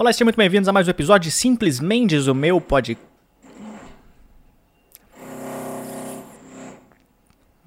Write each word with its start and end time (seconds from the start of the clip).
Olá, 0.00 0.14
sejam 0.14 0.24
muito 0.24 0.38
bem-vindos 0.38 0.66
a 0.66 0.72
mais 0.72 0.88
um 0.88 0.90
episódio 0.92 1.28
de 1.28 1.30
Simples 1.30 1.78
Mendes, 1.78 2.26
o 2.26 2.34
meu 2.34 2.58
pod... 2.58 2.96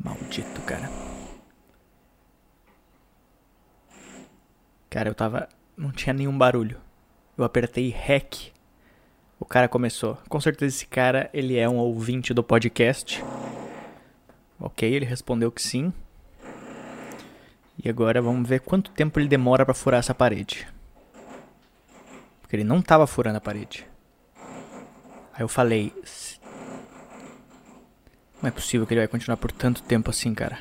Maldito, 0.03 0.59
cara. 0.61 0.89
Cara, 4.89 5.09
eu 5.09 5.13
tava... 5.13 5.47
Não 5.77 5.91
tinha 5.91 6.11
nenhum 6.11 6.35
barulho. 6.35 6.81
Eu 7.37 7.43
apertei 7.43 7.89
REC. 7.89 8.51
O 9.39 9.45
cara 9.45 9.67
começou. 9.67 10.17
Com 10.27 10.41
certeza 10.41 10.75
esse 10.75 10.87
cara, 10.87 11.29
ele 11.35 11.55
é 11.55 11.69
um 11.69 11.77
ouvinte 11.77 12.33
do 12.33 12.43
podcast. 12.43 13.23
Ok, 14.59 14.91
ele 14.91 15.05
respondeu 15.05 15.51
que 15.51 15.61
sim. 15.61 15.93
E 17.77 17.87
agora 17.87 18.19
vamos 18.23 18.49
ver 18.49 18.61
quanto 18.61 18.89
tempo 18.89 19.19
ele 19.19 19.27
demora 19.27 19.63
pra 19.63 19.75
furar 19.75 19.99
essa 19.99 20.15
parede. 20.15 20.72
Ele 22.55 22.63
não 22.63 22.79
estava 22.79 23.07
furando 23.07 23.37
a 23.37 23.41
parede. 23.41 23.87
Aí 25.33 25.41
eu 25.41 25.47
falei. 25.47 25.91
Não 28.41 28.47
é 28.47 28.51
possível 28.51 28.85
que 28.85 28.93
ele 28.93 29.01
vai 29.01 29.07
continuar 29.07 29.37
por 29.37 29.51
tanto 29.51 29.81
tempo 29.81 30.09
assim, 30.09 30.33
cara. 30.35 30.59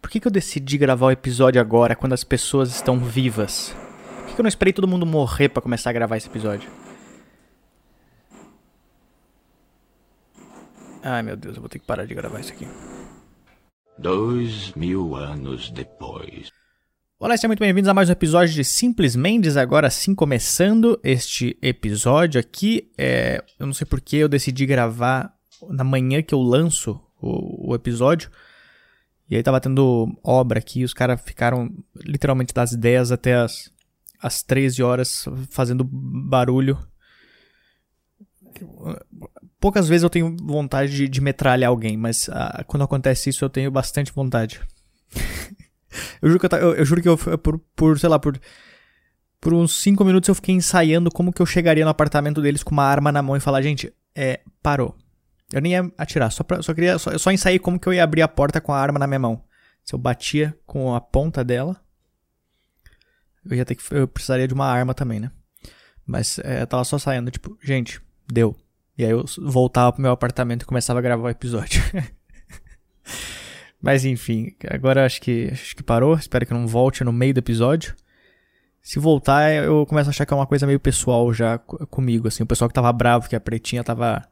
Por 0.00 0.08
que, 0.08 0.20
que 0.20 0.28
eu 0.28 0.30
decidi 0.30 0.78
gravar 0.78 1.06
o 1.06 1.10
episódio 1.10 1.60
agora, 1.60 1.96
quando 1.96 2.12
as 2.12 2.22
pessoas 2.22 2.70
estão 2.70 3.00
vivas? 3.00 3.74
Por 4.18 4.26
que, 4.26 4.34
que 4.34 4.40
eu 4.40 4.44
não 4.44 4.48
esperei 4.48 4.72
todo 4.72 4.86
mundo 4.86 5.04
morrer 5.04 5.48
para 5.48 5.62
começar 5.62 5.90
a 5.90 5.92
gravar 5.92 6.16
esse 6.16 6.28
episódio? 6.28 6.70
Ai 11.02 11.22
meu 11.22 11.36
Deus, 11.36 11.56
eu 11.56 11.60
vou 11.60 11.68
ter 11.68 11.80
que 11.80 11.86
parar 11.86 12.04
de 12.04 12.14
gravar 12.14 12.38
isso 12.38 12.52
aqui. 12.52 12.68
Dois 13.98 14.72
mil 14.74 15.16
anos 15.16 15.70
depois. 15.70 16.52
Olá, 17.18 17.34
sejam 17.34 17.48
muito 17.48 17.60
bem-vindos 17.60 17.88
a 17.88 17.94
mais 17.94 18.10
um 18.10 18.12
episódio 18.12 18.54
de 18.54 18.62
Simples 18.62 19.16
Mendes. 19.16 19.56
Agora 19.56 19.88
sim, 19.88 20.14
começando 20.14 21.00
este 21.02 21.56
episódio 21.62 22.38
aqui. 22.38 22.92
É, 22.98 23.42
eu 23.58 23.64
não 23.64 23.72
sei 23.72 23.86
porque 23.86 24.16
eu 24.16 24.28
decidi 24.28 24.66
gravar 24.66 25.34
na 25.70 25.82
manhã 25.82 26.22
que 26.22 26.34
eu 26.34 26.42
lanço 26.42 27.00
o, 27.18 27.70
o 27.70 27.74
episódio. 27.74 28.30
E 29.30 29.34
aí 29.34 29.42
tava 29.42 29.62
tendo 29.62 30.14
obra 30.22 30.58
aqui, 30.58 30.84
os 30.84 30.92
caras 30.92 31.18
ficaram 31.22 31.74
literalmente 32.04 32.52
das 32.52 32.72
10 32.76 33.10
até 33.10 33.36
as, 33.36 33.72
as 34.20 34.42
13 34.42 34.82
horas 34.82 35.24
fazendo 35.48 35.84
barulho. 35.84 36.78
Poucas 39.58 39.88
vezes 39.88 40.02
eu 40.02 40.10
tenho 40.10 40.36
vontade 40.38 40.94
de, 40.94 41.08
de 41.08 41.20
metralhar 41.22 41.70
alguém, 41.70 41.96
mas 41.96 42.28
ah, 42.30 42.62
quando 42.66 42.84
acontece 42.84 43.30
isso 43.30 43.42
eu 43.42 43.48
tenho 43.48 43.70
bastante 43.70 44.12
vontade. 44.12 44.60
Eu 46.20 46.28
juro 46.28 46.40
que 46.40 46.54
eu, 46.54 46.58
eu, 46.58 46.74
eu 46.74 46.84
juro 46.84 47.02
que 47.02 47.08
eu, 47.08 47.18
por, 47.38 47.58
por, 47.74 47.98
sei 47.98 48.08
lá, 48.08 48.18
por, 48.18 48.38
por 49.40 49.52
uns 49.54 49.80
5 49.82 50.04
minutos 50.04 50.28
eu 50.28 50.34
fiquei 50.34 50.54
ensaiando 50.54 51.10
como 51.10 51.32
que 51.32 51.40
eu 51.40 51.46
chegaria 51.46 51.84
no 51.84 51.90
apartamento 51.90 52.40
deles 52.40 52.62
com 52.62 52.72
uma 52.72 52.84
arma 52.84 53.12
na 53.12 53.22
mão 53.22 53.36
e 53.36 53.40
falar, 53.40 53.62
gente, 53.62 53.92
é, 54.14 54.40
parou. 54.62 54.96
Eu 55.52 55.60
nem 55.60 55.72
ia 55.72 55.92
atirar, 55.96 56.30
só, 56.32 56.42
pra, 56.42 56.60
só 56.62 56.74
queria, 56.74 56.98
só, 56.98 57.16
só 57.16 57.30
ensaiei 57.30 57.58
como 57.58 57.78
que 57.78 57.86
eu 57.86 57.94
ia 57.94 58.02
abrir 58.02 58.22
a 58.22 58.28
porta 58.28 58.60
com 58.60 58.72
a 58.72 58.80
arma 58.80 58.98
na 58.98 59.06
minha 59.06 59.20
mão. 59.20 59.44
Se 59.84 59.94
eu 59.94 59.98
batia 59.98 60.56
com 60.66 60.94
a 60.94 61.00
ponta 61.00 61.44
dela, 61.44 61.80
eu 63.44 63.56
ia 63.56 63.64
ter 63.64 63.76
que, 63.76 63.82
eu 63.94 64.08
precisaria 64.08 64.48
de 64.48 64.54
uma 64.54 64.66
arma 64.66 64.92
também, 64.92 65.20
né? 65.20 65.30
Mas 66.04 66.38
é, 66.40 66.62
eu 66.62 66.66
tava 66.66 66.84
só 66.84 66.98
saindo, 66.98 67.30
tipo, 67.30 67.56
gente, 67.62 68.00
deu. 68.26 68.56
E 68.98 69.04
aí 69.04 69.10
eu 69.10 69.24
voltava 69.38 69.92
pro 69.92 70.02
meu 70.02 70.10
apartamento 70.10 70.62
e 70.62 70.66
começava 70.66 70.98
a 70.98 71.02
gravar 71.02 71.24
o 71.24 71.30
episódio. 71.30 71.80
Mas 73.80 74.04
enfim, 74.04 74.54
agora 74.70 75.04
acho 75.04 75.20
que, 75.20 75.48
acho 75.52 75.76
que 75.76 75.82
parou. 75.82 76.14
Espero 76.14 76.46
que 76.46 76.54
não 76.54 76.66
volte 76.66 77.04
no 77.04 77.12
meio 77.12 77.34
do 77.34 77.38
episódio. 77.38 77.94
Se 78.82 78.98
voltar, 78.98 79.52
eu 79.52 79.84
começo 79.86 80.08
a 80.08 80.12
achar 80.12 80.24
que 80.24 80.32
é 80.32 80.36
uma 80.36 80.46
coisa 80.46 80.66
meio 80.66 80.78
pessoal 80.78 81.32
já 81.32 81.58
comigo, 81.58 82.28
assim. 82.28 82.42
O 82.42 82.46
pessoal 82.46 82.68
que 82.68 82.74
tava 82.74 82.92
bravo, 82.92 83.28
que 83.28 83.36
a 83.36 83.40
pretinha 83.40 83.82
tava. 83.82 84.22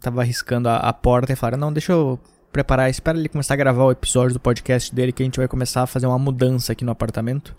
Tava 0.00 0.20
arriscando 0.20 0.68
a, 0.68 0.76
a 0.76 0.92
porta 0.92 1.32
e 1.32 1.36
falaram: 1.36 1.58
Não, 1.58 1.72
deixa 1.72 1.92
eu 1.92 2.20
preparar, 2.52 2.88
espera 2.88 3.18
ele 3.18 3.28
começar 3.28 3.54
a 3.54 3.56
gravar 3.56 3.84
o 3.84 3.90
episódio 3.90 4.34
do 4.34 4.40
podcast 4.40 4.94
dele, 4.94 5.12
que 5.12 5.22
a 5.22 5.26
gente 5.26 5.38
vai 5.38 5.48
começar 5.48 5.82
a 5.82 5.86
fazer 5.86 6.06
uma 6.06 6.18
mudança 6.18 6.72
aqui 6.72 6.84
no 6.84 6.92
apartamento. 6.92 7.54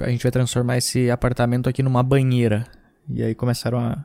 A 0.00 0.08
gente 0.08 0.22
vai 0.22 0.32
transformar 0.32 0.78
esse 0.78 1.10
apartamento 1.10 1.68
aqui 1.68 1.82
numa 1.82 2.02
banheira. 2.02 2.66
E 3.08 3.22
aí 3.22 3.34
começaram 3.34 3.78
a 3.78 4.04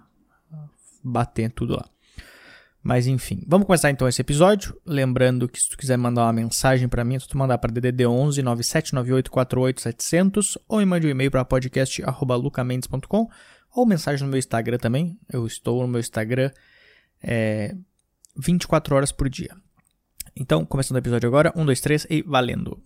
bater 1.04 1.52
tudo 1.52 1.76
lá. 1.76 1.86
Mas 2.84 3.06
enfim, 3.06 3.44
vamos 3.48 3.68
começar 3.68 3.92
então 3.92 4.08
esse 4.08 4.22
episódio. 4.22 4.76
Lembrando 4.86 5.48
que 5.48 5.62
se 5.62 5.70
tu 5.70 5.78
quiser 5.78 5.98
mandar 5.98 6.24
uma 6.24 6.34
mensagem 6.34 6.88
para 6.88 7.04
mim, 7.04 7.16
é 7.16 7.20
tu 7.20 7.38
mandar 7.38 7.58
para 7.60 7.72
DDD 7.72 8.08
11 8.08 8.42
9798 8.42 9.82
700 9.82 10.58
ou 10.68 10.80
me 10.80 10.86
mande 10.86 11.06
um 11.06 11.10
e-mail 11.10 11.30
para 11.30 11.46
podcast@lucamendes.com 11.46 13.30
ou 13.76 13.86
mensagem 13.86 14.26
no 14.26 14.32
meu 14.32 14.40
Instagram 14.40 14.78
também. 14.80 15.18
Eu 15.32 15.46
estou 15.46 15.82
no 15.82 15.88
meu 15.88 16.00
Instagram 16.00 16.52
é, 17.22 17.76
24 18.36 18.96
horas 18.96 19.12
por 19.12 19.30
dia. 19.30 19.56
Então, 20.36 20.66
começando 20.66 20.96
o 20.96 21.00
episódio 21.00 21.28
agora, 21.28 21.54
1, 21.56 21.66
2, 21.66 21.82
3 21.82 22.08
e 22.10 22.22
valendo! 22.24 22.82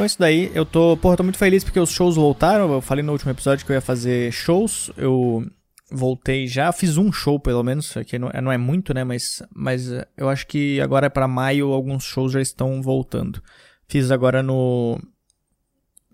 Então 0.00 0.04
é 0.04 0.06
isso 0.06 0.18
daí, 0.18 0.50
eu 0.54 0.64
tô, 0.64 0.96
porra, 0.96 1.18
tô 1.18 1.22
muito 1.22 1.36
feliz 1.36 1.62
porque 1.62 1.78
os 1.78 1.90
shows 1.90 2.16
voltaram. 2.16 2.72
Eu 2.72 2.80
falei 2.80 3.04
no 3.04 3.12
último 3.12 3.30
episódio 3.30 3.66
que 3.66 3.70
eu 3.70 3.74
ia 3.74 3.82
fazer 3.82 4.32
shows. 4.32 4.90
Eu 4.96 5.46
voltei 5.92 6.46
já, 6.46 6.72
fiz 6.72 6.96
um 6.96 7.12
show 7.12 7.38
pelo 7.38 7.62
menos, 7.62 7.92
que 8.06 8.18
não, 8.18 8.30
não 8.42 8.50
é 8.50 8.56
muito, 8.56 8.94
né, 8.94 9.04
mas, 9.04 9.42
mas 9.54 9.90
eu 10.16 10.30
acho 10.30 10.46
que 10.46 10.80
agora 10.80 11.10
para 11.10 11.28
maio 11.28 11.70
alguns 11.72 12.02
shows 12.02 12.32
já 12.32 12.40
estão 12.40 12.80
voltando. 12.80 13.42
Fiz 13.88 14.10
agora 14.10 14.42
no 14.42 14.98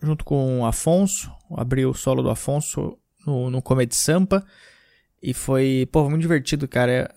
junto 0.03 0.25
com 0.25 0.63
o 0.63 0.67
Afonso, 0.67 1.31
abri 1.57 1.87
o 1.87 1.95
solo 1.95 2.25
do 2.25 2.31
Afonso 2.31 2.99
no, 3.25 3.51
no 3.51 3.63
Comedy 3.63 3.95
Sampa 3.95 4.45
e 5.23 5.33
foi, 5.33 5.89
pô, 5.93 6.11
muito 6.11 6.23
divertido, 6.23 6.67
cara. 6.67 7.15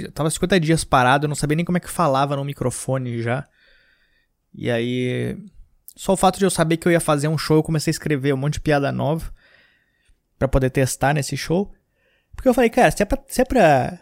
Eu 0.00 0.10
tava 0.10 0.28
50 0.28 0.58
dias 0.58 0.82
parado, 0.82 1.26
eu 1.26 1.28
não 1.28 1.36
sabia 1.36 1.54
nem 1.54 1.64
como 1.64 1.78
é 1.78 1.80
que 1.80 1.88
falava 1.88 2.34
no 2.34 2.44
microfone 2.44 3.22
já. 3.22 3.46
E 4.54 4.70
aí, 4.70 5.36
só 5.96 6.12
o 6.12 6.16
fato 6.16 6.38
de 6.38 6.44
eu 6.44 6.50
saber 6.50 6.76
que 6.76 6.86
eu 6.86 6.92
ia 6.92 7.00
fazer 7.00 7.28
um 7.28 7.38
show, 7.38 7.56
eu 7.56 7.62
comecei 7.62 7.90
a 7.90 7.92
escrever 7.92 8.34
um 8.34 8.36
monte 8.36 8.54
de 8.54 8.60
piada 8.60 8.92
nova 8.92 9.32
para 10.38 10.48
poder 10.48 10.70
testar 10.70 11.14
nesse 11.14 11.36
show. 11.36 11.72
Porque 12.34 12.48
eu 12.48 12.54
falei, 12.54 12.70
cara, 12.70 12.90
se 12.90 13.02
é 13.02 13.06
pra. 13.06 13.22
Se 13.28 13.40
é 13.40 13.44
pra, 13.44 13.98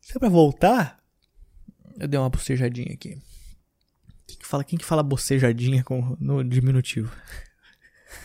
se 0.00 0.16
é 0.16 0.18
pra 0.18 0.28
voltar. 0.28 0.98
Eu 1.98 2.08
dei 2.08 2.18
uma 2.18 2.30
bocejadinha 2.30 2.94
aqui. 2.94 3.20
Quem 4.26 4.38
que 4.38 4.46
fala, 4.46 4.64
quem 4.64 4.78
que 4.78 4.84
fala 4.84 5.02
bocejadinha 5.02 5.82
com, 5.84 6.16
no 6.20 6.42
diminutivo? 6.44 7.14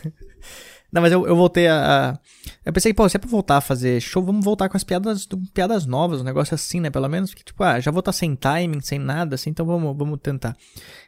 Não, 0.96 1.02
mas 1.02 1.12
eu, 1.12 1.26
eu 1.26 1.36
voltei 1.36 1.68
a, 1.68 2.12
a, 2.12 2.18
Eu 2.64 2.72
pensei, 2.72 2.94
pô, 2.94 3.06
se 3.06 3.18
é 3.18 3.20
pra 3.20 3.28
voltar 3.28 3.58
a 3.58 3.60
fazer 3.60 4.00
show, 4.00 4.24
vamos 4.24 4.42
voltar 4.42 4.66
com 4.66 4.78
as 4.78 4.82
piadas, 4.82 5.28
piadas 5.52 5.84
novas, 5.84 6.22
um 6.22 6.24
negócio 6.24 6.54
assim, 6.54 6.80
né? 6.80 6.88
Pelo 6.88 7.06
menos 7.06 7.34
que, 7.34 7.44
tipo, 7.44 7.62
ah, 7.62 7.78
já 7.78 7.90
vou 7.90 7.98
estar 7.98 8.12
tá 8.12 8.16
sem 8.16 8.34
timing, 8.34 8.80
sem 8.80 8.98
nada, 8.98 9.34
assim, 9.34 9.50
então 9.50 9.66
vamos, 9.66 9.94
vamos 9.94 10.18
tentar. 10.22 10.56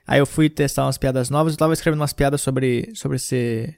Aí 0.07 0.19
eu 0.19 0.27
fui 0.27 0.51
testar 0.51 0.85
umas 0.85 0.99
piadas 0.99 1.31
novas, 1.31 1.55
eu 1.55 1.59
tava 1.59 1.73
escrevendo 1.73 2.01
umas 2.03 2.13
piadas 2.13 2.43
sobre, 2.43 2.93
sobre 2.95 3.19
ser. 3.19 3.77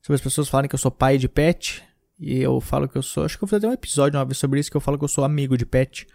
Sobre 0.00 0.14
as 0.14 0.20
pessoas 0.20 0.48
falarem 0.48 0.68
que 0.68 0.76
eu 0.76 0.78
sou 0.78 0.92
pai 0.92 1.18
de 1.18 1.28
pet. 1.28 1.82
E 2.20 2.38
eu 2.38 2.60
falo 2.60 2.88
que 2.88 2.96
eu 2.96 3.02
sou. 3.02 3.24
Acho 3.24 3.36
que 3.36 3.42
eu 3.42 3.48
vou 3.48 3.58
fazer 3.58 3.66
um 3.66 3.72
episódio 3.72 4.16
uma 4.16 4.24
vez 4.24 4.38
sobre 4.38 4.60
isso, 4.60 4.70
que 4.70 4.76
eu 4.76 4.80
falo 4.80 4.96
que 4.96 5.04
eu 5.04 5.08
sou 5.08 5.24
amigo 5.24 5.58
de 5.58 5.66
pet. 5.66 6.06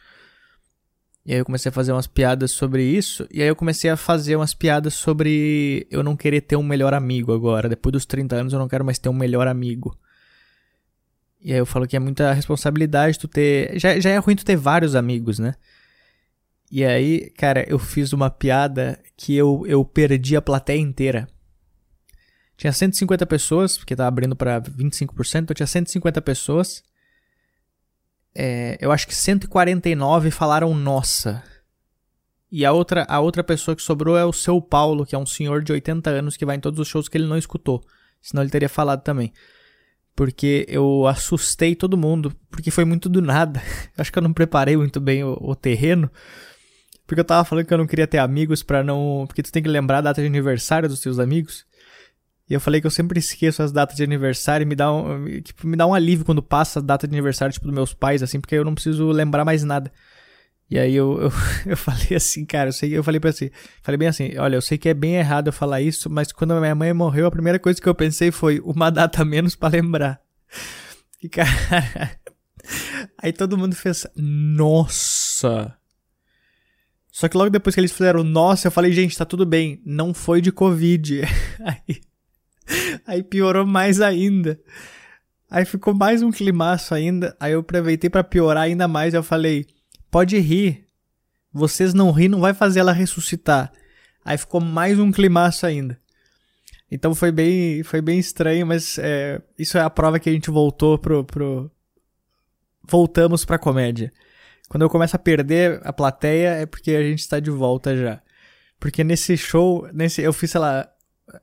E 1.26 1.32
aí 1.32 1.40
eu 1.40 1.46
comecei 1.46 1.70
a 1.70 1.74
fazer 1.74 1.94
umas 1.94 2.08
piadas 2.08 2.52
sobre 2.52 2.84
isso. 2.84 3.26
E 3.32 3.42
aí 3.42 3.48
eu 3.48 3.56
comecei 3.56 3.90
a 3.90 3.96
fazer 3.96 4.36
umas 4.36 4.54
piadas 4.54 4.94
sobre 4.94 5.88
eu 5.90 6.04
não 6.04 6.18
querer 6.18 6.42
ter 6.42 6.58
um 6.58 6.64
melhor 6.64 6.94
amigo 6.94 7.34
agora. 7.34 7.70
Depois 7.70 7.94
dos 7.94 8.06
30 8.06 8.36
anos 8.36 8.54
eu 8.54 8.60
não 8.60 8.68
quero 8.68 8.84
mais 8.84 9.00
ter 9.00 9.08
um 9.08 9.14
melhor 9.14 9.48
amigo. 9.48 9.98
E 11.42 11.54
aí 11.54 11.60
eu 11.60 11.66
falo 11.66 11.88
que 11.88 11.96
é 11.96 12.00
muita 12.00 12.34
responsabilidade 12.34 13.20
tu 13.20 13.28
ter. 13.28 13.78
Já, 13.80 13.98
já 14.00 14.10
é 14.10 14.18
ruim 14.18 14.36
tu 14.36 14.44
ter 14.44 14.58
vários 14.58 14.96
amigos, 14.96 15.40
né? 15.40 15.56
E 16.70 16.84
aí, 16.84 17.30
cara, 17.38 17.66
eu 17.70 17.78
fiz 17.78 18.14
uma 18.14 18.30
piada 18.30 19.00
que 19.16 19.36
eu, 19.36 19.64
eu 19.68 19.86
perdi 19.86 20.36
a 20.36 20.42
plateia 20.42 20.80
inteira. 20.80 21.28
Tinha 22.58 22.74
150 22.74 23.26
pessoas, 23.26 23.78
porque 23.78 23.96
tava 23.96 24.08
abrindo 24.08 24.36
para 24.36 24.62
25%, 24.62 25.44
então 25.44 25.54
tinha 25.54 25.68
150 25.68 26.22
pessoas 26.22 26.84
é, 28.36 28.78
eu 28.82 28.92
acho 28.92 29.08
que 29.08 29.16
149 29.16 30.32
falaram 30.32 30.74
nossa. 30.74 31.44
E 32.52 32.66
a 32.66 32.72
outra, 32.72 33.06
a 33.10 33.20
outra 33.20 33.44
pessoa 33.44 33.76
que 33.76 33.82
sobrou 33.82 34.18
é 34.18 34.26
o 34.26 34.34
seu 34.34 34.62
Paulo, 34.62 35.06
que 35.06 35.16
é 35.16 35.18
um 35.18 35.26
senhor 35.26 35.64
de 35.64 35.72
80 35.72 36.10
anos 36.10 36.38
que 36.38 36.46
vai 36.46 36.56
em 36.56 36.60
todos 36.60 36.80
os 36.80 36.88
shows 36.88 37.08
que 37.10 37.18
ele 37.18 37.28
não 37.28 37.38
escutou. 37.38 37.84
Senão 38.22 38.44
ele 38.44 38.52
teria 38.52 38.70
falado 38.70 39.02
também. 39.02 39.34
Porque 40.16 40.66
eu 40.70 41.08
assustei 41.08 41.76
todo 41.76 41.98
mundo, 41.98 42.32
porque 42.52 42.70
foi 42.70 42.86
muito 42.86 43.10
do 43.10 43.22
nada. 43.22 43.62
acho 43.98 44.12
que 44.12 44.20
eu 44.20 44.24
não 44.24 44.34
preparei 44.34 44.78
muito 44.78 45.00
bem 45.02 45.24
o, 45.24 45.36
o 45.42 45.56
terreno. 45.56 46.12
Porque 47.08 47.20
eu 47.20 47.26
tava 47.26 47.44
falando 47.44 47.66
que 47.66 47.74
eu 47.74 47.78
não 47.78 47.88
queria 47.88 48.08
ter 48.08 48.20
amigos 48.20 48.62
para 48.62 48.84
não. 48.84 49.26
Porque 49.28 49.42
tu 49.42 49.52
tem 49.52 49.64
que 49.64 49.70
lembrar 49.70 49.98
a 49.98 50.02
data 50.02 50.22
de 50.22 50.28
aniversário 50.28 50.88
dos 50.88 51.00
teus 51.00 51.20
amigos. 51.20 51.66
E 52.50 52.54
eu 52.54 52.60
falei 52.60 52.82
que 52.82 52.88
eu 52.88 52.92
sempre 52.92 53.20
esqueço 53.20 53.64
as 53.64 53.72
datas 53.72 53.96
de 53.96 54.04
aniversário 54.04 54.64
e 54.64 54.68
me 54.68 54.76
dá 54.76 54.92
um, 54.92 55.42
tipo, 55.42 55.66
me 55.66 55.78
dá 55.78 55.88
um 55.88 55.94
alívio 55.94 56.26
quando 56.26 56.44
passa 56.44 56.80
a 56.80 56.82
data 56.82 57.08
de 57.08 57.14
aniversário 57.14 57.54
tipo, 57.54 57.66
dos 57.66 57.74
meus 57.74 57.94
pais, 57.94 58.22
assim, 58.22 58.40
porque 58.40 58.56
eu 58.56 58.66
não 58.66 58.74
preciso 58.74 59.10
lembrar 59.12 59.46
mais 59.46 59.64
nada. 59.64 59.92
E 60.70 60.78
aí 60.78 60.96
eu, 60.96 61.22
eu, 61.22 61.32
eu 61.72 61.78
falei 61.78 62.16
assim, 62.16 62.46
cara, 62.46 62.70
eu, 62.70 62.74
sei, 62.74 62.98
eu 62.98 63.04
falei 63.04 63.20
pra 63.20 63.30
assim, 63.30 63.50
falei 63.82 63.98
bem 63.98 64.08
assim, 64.08 64.38
olha, 64.38 64.56
eu 64.56 64.62
sei 64.62 64.78
que 64.78 64.90
é 64.90 64.94
bem 64.94 65.16
errado 65.16 65.48
eu 65.48 65.54
falar 65.54 65.82
isso, 65.82 66.10
mas 66.10 66.32
quando 66.32 66.60
minha 66.60 66.76
mãe 66.76 66.92
morreu, 66.94 67.28
a 67.28 67.32
primeira 67.32 67.60
coisa 67.60 67.82
que 67.82 67.88
eu 67.88 67.96
pensei 67.96 68.32
foi 68.32 68.60
uma 68.60 68.90
data 68.90 69.24
menos 69.24 69.56
para 69.56 69.74
lembrar. 69.74 70.20
E 71.22 71.30
cara, 71.30 71.48
aí 73.18 73.32
todo 73.32 73.58
mundo 73.58 73.74
fez, 73.74 74.06
nossa. 74.14 75.74
Só 77.10 77.30
que 77.30 77.38
logo 77.38 77.50
depois 77.50 77.74
que 77.74 77.80
eles 77.80 77.94
fizeram 77.94 78.26
nossa, 78.26 78.68
eu 78.68 78.72
falei, 78.72 78.92
gente, 78.92 79.18
tá 79.18 79.24
tudo 79.24 79.46
bem, 79.46 79.82
não 79.86 80.14
foi 80.14 80.42
de 80.42 80.52
Covid. 80.52 81.22
Aí, 81.64 82.02
aí 83.06 83.24
piorou 83.24 83.66
mais 83.66 84.02
ainda. 84.02 84.60
Aí 85.50 85.66
ficou 85.66 85.94
mais 85.94 86.22
um 86.22 86.32
climaço 86.32 86.96
ainda. 86.96 87.36
Aí 87.40 87.54
eu 87.54 87.60
aproveitei 87.60 88.10
para 88.10 88.24
piorar 88.24 88.64
ainda 88.64 88.88
mais. 88.88 89.14
Eu 89.14 89.24
falei, 89.24 89.68
pode 90.10 90.38
rir. 90.40 90.88
Vocês 91.52 91.94
não 91.94 92.12
rir, 92.12 92.28
não 92.28 92.40
vai 92.40 92.54
fazer 92.54 92.80
ela 92.80 92.92
ressuscitar. 92.92 93.72
Aí 94.26 94.38
ficou 94.38 94.60
mais 94.60 94.98
um 94.98 95.12
climaço 95.12 95.66
ainda. 95.66 96.00
Então 96.90 97.14
foi 97.14 97.32
bem, 97.32 97.84
foi 97.84 98.02
bem 98.02 98.20
estranho, 98.20 98.66
mas 98.66 98.98
é, 98.98 99.42
isso 99.58 99.78
é 99.78 99.82
a 99.82 99.90
prova 99.90 100.20
que 100.20 100.30
a 100.30 100.34
gente 100.34 100.50
voltou 100.50 100.98
pro, 100.98 101.24
pro 101.24 101.72
voltamos 102.88 103.46
pra 103.46 103.58
comédia. 103.58 104.12
Quando 104.70 104.84
eu 104.84 104.90
começo 104.90 105.16
a 105.16 105.20
perder 105.20 105.82
a 105.84 105.94
plateia 105.94 106.50
é 106.50 106.66
porque 106.66 106.92
a 106.92 107.04
gente 107.04 107.20
está 107.20 107.40
de 107.40 107.52
volta 107.52 107.96
já. 107.96 108.22
Porque 108.80 109.04
nesse 109.04 109.38
show, 109.38 109.88
nesse 109.94 110.22
eu 110.22 110.34
fiz, 110.34 110.52
sei 110.52 110.62
lá, 110.62 110.90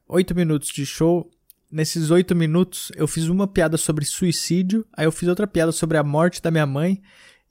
oito 0.09 0.35
minutos 0.35 0.69
de 0.69 0.85
show. 0.85 1.31
Nesses 1.71 2.11
oito 2.11 2.35
minutos, 2.35 2.91
eu 2.97 3.07
fiz 3.07 3.29
uma 3.29 3.47
piada 3.47 3.77
sobre 3.77 4.05
suicídio, 4.05 4.85
aí 4.93 5.05
eu 5.05 5.13
fiz 5.13 5.29
outra 5.29 5.47
piada 5.47 5.71
sobre 5.71 5.97
a 5.97 6.03
morte 6.03 6.43
da 6.43 6.51
minha 6.51 6.67
mãe, 6.67 7.01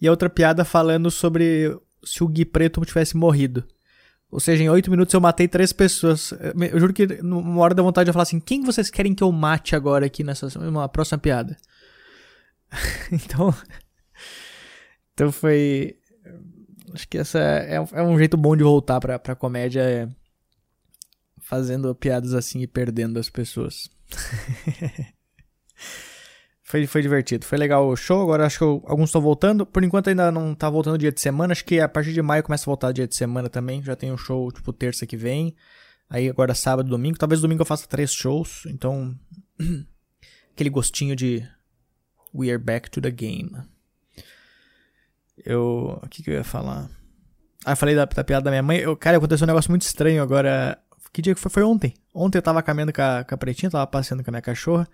e 0.02 0.08
a 0.08 0.12
outra 0.12 0.30
piada 0.30 0.66
falando 0.66 1.10
sobre 1.10 1.74
se 2.04 2.24
o 2.24 2.28
Gui 2.28 2.44
Preto 2.44 2.84
tivesse 2.84 3.16
morrido. 3.16 3.66
Ou 4.32 4.40
seja, 4.40 4.62
em 4.62 4.70
oito 4.70 4.92
minutos 4.92 5.14
eu 5.14 5.22
matei 5.22 5.48
três 5.48 5.74
pessoas. 5.74 6.34
Eu 6.72 6.80
juro 6.80 6.94
que 6.94 7.08
numa 7.24 7.62
hora 7.62 7.74
da 7.74 7.82
vontade 7.82 8.06
de 8.06 8.14
falar 8.14 8.24
assim: 8.24 8.40
quem 8.40 8.64
vocês 8.64 8.90
querem 8.90 9.16
que 9.16 9.24
eu 9.24 9.32
mate 9.32 9.76
agora 9.76 10.06
aqui 10.06 10.24
nessa 10.24 10.48
uma 10.60 10.88
próxima 10.88 11.18
piada? 11.18 11.58
então. 13.12 13.54
Então 15.14 15.32
foi. 15.32 15.98
Acho 16.94 17.08
que 17.08 17.18
essa 17.18 17.40
é, 17.40 17.76
é 17.76 18.04
um 18.04 18.18
jeito 18.18 18.38
bom 18.38 18.56
de 18.56 18.64
voltar 18.64 19.00
pra, 19.00 19.18
pra 19.18 19.36
comédia. 19.36 19.82
É 19.82 20.08
fazendo 21.50 21.96
piadas 21.96 22.36
assim 22.36 22.62
e 22.62 22.68
perdendo 22.68 23.18
as 23.18 23.28
pessoas. 23.28 23.90
foi, 26.62 26.86
foi 26.86 27.02
divertido. 27.02 27.44
Foi 27.44 27.58
legal 27.58 27.88
o 27.88 27.96
show. 27.96 28.22
Agora 28.22 28.46
acho 28.46 28.60
que 28.60 28.64
eu, 28.64 28.84
alguns 28.86 29.10
estão 29.10 29.20
voltando. 29.20 29.66
Por 29.66 29.84
enquanto 29.84 30.10
ainda 30.10 30.32
não 30.32 30.54
tá 30.54 30.70
voltando 30.70 31.00
dia 31.00 31.12
de 31.12 31.20
semana. 31.20 31.52
Acho 31.52 31.66
que 31.66 31.80
a 31.80 31.90
partir 31.90 32.14
de 32.14 32.22
maio 32.22 32.44
começa 32.44 32.66
a 32.66 32.68
voltar 32.68 32.92
dia 32.92 33.08
de 33.08 33.16
semana 33.16 33.50
também. 33.50 33.82
Já 33.82 33.96
tem 33.96 34.12
um 34.12 34.18
show 34.18 34.52
tipo 34.52 34.72
terça 34.72 35.08
que 35.08 35.18
vem. 35.18 35.56
Aí 36.08 36.30
agora 36.30 36.54
sábado, 36.54 36.88
domingo. 36.88 37.18
Talvez 37.18 37.42
domingo 37.42 37.64
eu 37.64 37.66
faça 37.66 37.88
três 37.88 38.14
shows. 38.14 38.68
Então. 38.68 39.18
aquele 40.54 40.70
gostinho 40.70 41.16
de. 41.16 41.44
We 42.32 42.50
are 42.50 42.60
back 42.60 42.92
to 42.92 43.02
the 43.02 43.10
game. 43.10 43.58
Eu. 45.44 46.00
O 46.04 46.08
que, 46.08 46.22
que 46.22 46.30
eu 46.30 46.36
ia 46.36 46.44
falar? 46.44 46.92
Ah, 47.66 47.72
eu 47.72 47.76
falei 47.76 47.96
da, 47.96 48.06
da 48.06 48.24
piada 48.24 48.44
da 48.44 48.52
minha 48.52 48.62
mãe. 48.62 48.78
Eu, 48.78 48.96
cara, 48.96 49.18
aconteceu 49.18 49.46
um 49.46 49.48
negócio 49.48 49.72
muito 49.72 49.82
estranho 49.82 50.22
agora. 50.22 50.80
Que 51.12 51.22
dia 51.22 51.34
que 51.34 51.42
foi? 51.42 51.52
Foi 51.52 51.64
ontem. 51.64 51.94
Ontem 52.14 52.38
eu 52.38 52.42
tava 52.42 52.62
caminhando 52.62 52.94
com 52.94 53.02
a, 53.02 53.24
com 53.24 53.36
a 53.36 53.38
pretinha, 53.38 53.70
tava 53.70 53.88
passeando 53.88 54.24
com 54.24 54.30
a 54.30 54.34
minha 54.34 54.42
cachorra. 54.42 54.88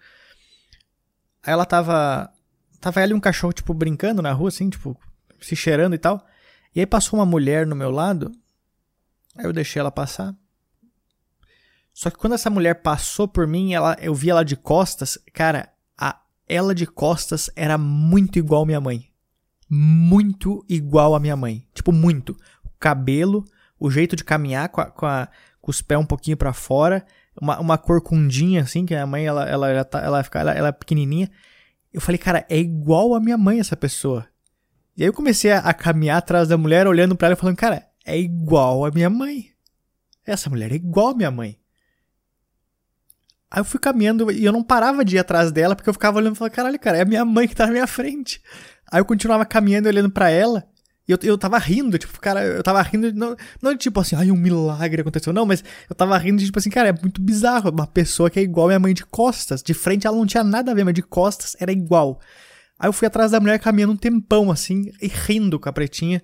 Aí 1.44 1.53
ela 1.53 1.65
tava. 1.65 2.31
Tava 2.79 3.01
ela 3.01 3.12
e 3.12 3.15
um 3.15 3.19
cachorro, 3.19 3.53
tipo, 3.53 3.73
brincando 3.73 4.21
na 4.21 4.31
rua, 4.31 4.50
assim, 4.50 4.69
tipo, 4.69 4.97
se 5.41 5.56
cheirando 5.56 5.95
e 5.95 5.97
tal. 5.97 6.25
E 6.75 6.79
aí 6.79 6.85
passou 6.85 7.19
uma 7.19 7.25
mulher 7.25 7.65
no 7.65 7.75
meu 7.75 7.89
lado. 7.89 8.31
Aí 9.38 9.45
eu 9.45 9.53
deixei 9.53 9.79
ela 9.79 9.91
passar. 9.91 10.35
Só 11.94 12.09
que 12.09 12.17
quando 12.17 12.33
essa 12.33 12.50
mulher 12.50 12.75
passou 12.81 13.27
por 13.27 13.47
mim, 13.47 13.73
ela, 13.73 13.95
eu 14.01 14.13
vi 14.13 14.29
ela 14.29 14.44
de 14.44 14.56
costas. 14.56 15.17
Cara, 15.33 15.69
a, 15.97 16.19
ela 16.47 16.75
de 16.75 16.85
costas 16.85 17.50
era 17.56 17.77
muito 17.77 18.38
igual 18.38 18.65
minha 18.65 18.81
mãe. 18.81 19.09
Muito 19.69 20.63
igual 20.67 21.15
a 21.15 21.19
minha 21.19 21.35
mãe. 21.35 21.65
Tipo, 21.73 21.91
muito. 21.91 22.38
O 22.63 22.69
cabelo, 22.77 23.45
o 23.79 23.89
jeito 23.89 24.15
de 24.15 24.23
caminhar 24.23 24.69
com 24.69 24.81
a, 24.81 24.85
com 24.88 25.06
a, 25.06 25.29
com 25.65 25.71
os 25.71 25.81
pés 25.81 26.00
um 26.00 26.06
pouquinho 26.06 26.38
para 26.38 26.53
fora, 26.53 27.03
uma, 27.41 27.59
uma 27.59 27.77
corcundinha 27.77 28.62
assim, 28.62 28.85
que 28.85 28.94
a 28.94 29.07
mãe 29.07 29.25
ela 29.25 29.50
ela 29.50 29.67
ela, 29.67 29.83
tá, 29.83 30.00
ela, 30.00 30.23
fica, 30.23 30.39
ela, 30.39 30.53
ela 30.53 30.67
é 30.67 30.71
pequenininha. 30.71 31.29
Eu 31.91 32.00
falei, 32.00 32.19
cara, 32.19 32.45
é 32.47 32.59
igual 32.59 33.15
a 33.15 33.19
minha 33.19 33.35
mãe 33.35 33.59
essa 33.59 33.75
pessoa. 33.75 34.27
E 34.95 35.01
aí 35.01 35.09
eu 35.09 35.13
comecei 35.13 35.51
a, 35.51 35.59
a 35.59 35.73
caminhar 35.73 36.19
atrás 36.19 36.47
da 36.47 36.56
mulher, 36.56 36.85
olhando 36.85 37.15
para 37.15 37.29
ela 37.29 37.35
e 37.35 37.39
falando, 37.39 37.57
cara, 37.57 37.88
é 38.06 38.15
igual 38.15 38.85
a 38.85 38.91
minha 38.91 39.09
mãe. 39.09 39.50
Essa 40.23 40.51
mulher 40.51 40.71
é 40.71 40.75
igual 40.75 41.09
a 41.09 41.15
minha 41.15 41.31
mãe. 41.31 41.57
Aí 43.50 43.59
eu 43.59 43.65
fui 43.65 43.79
caminhando 43.79 44.31
e 44.31 44.45
eu 44.45 44.51
não 44.51 44.63
parava 44.63 45.03
de 45.03 45.15
ir 45.15 45.19
atrás 45.19 45.51
dela 45.51 45.75
porque 45.75 45.89
eu 45.89 45.94
ficava 45.94 46.19
olhando 46.19 46.35
e 46.35 46.38
falando, 46.38 46.53
caralho, 46.53 46.79
cara, 46.79 47.00
é 47.00 47.01
a 47.01 47.06
minha 47.06 47.25
mãe 47.25 47.47
que 47.47 47.56
tá 47.56 47.65
na 47.65 47.71
minha 47.71 47.88
frente. 47.88 48.39
Aí 48.91 49.00
eu 49.00 49.06
continuava 49.06 49.45
caminhando 49.45 49.88
olhando 49.88 50.12
para 50.12 50.29
ela. 50.29 50.67
E 51.07 51.12
eu, 51.12 51.19
eu 51.22 51.38
tava 51.38 51.57
rindo, 51.60 51.98
tipo, 52.00 52.19
cara, 52.19 52.44
eu 52.44 52.63
tava 52.63 52.81
rindo, 52.81 53.13
não, 53.13 53.36
não 53.62 53.78
tipo 53.78 54.00
assim, 54.00 54.16
ai, 54.16 54.31
um 54.31 54.36
milagre 54.36 55.02
aconteceu, 55.02 55.31
não, 55.31 55.46
mas 55.46 55.63
eu 55.88 55.96
tava 55.96 56.18
rindo 56.18 56.44
tipo 56.44 56.57
assim, 56.57 56.69
cara, 56.69 56.90
é 56.90 56.94
muito 56.94 57.22
bizarro. 57.22 57.69
Uma 57.69 57.86
pessoa 57.86 58.30
que 58.30 58.40
é 58.40 58.44
igual 58.44 58.68
minha 58.68 58.80
mãe 58.80 58.94
de 58.94 59.06
costas, 59.06 59.62
de 59.62 59.74
frente 59.74 60.07
ela 60.07 60.18
não 60.18 60.25
tinha 60.25 60.44
nada 60.44 60.72
a 60.72 60.74
ver, 60.74 60.84
mas 60.84 60.96
de 60.96 61.04
costas 61.04 61.56
era 61.60 61.72
igual. 61.72 62.19
Aí 62.80 62.90
eu 62.90 62.94
fui 62.94 63.07
atrás 63.07 63.31
da 63.31 63.40
mulher 63.40 63.60
caminhando 63.60 63.94
um 63.94 63.98
tempão, 63.98 64.52
assim, 64.52 64.92
e 65.02 65.07
rindo 65.07 65.60
com 65.60 65.69
a 65.69 65.74
pretinha. 65.74 66.22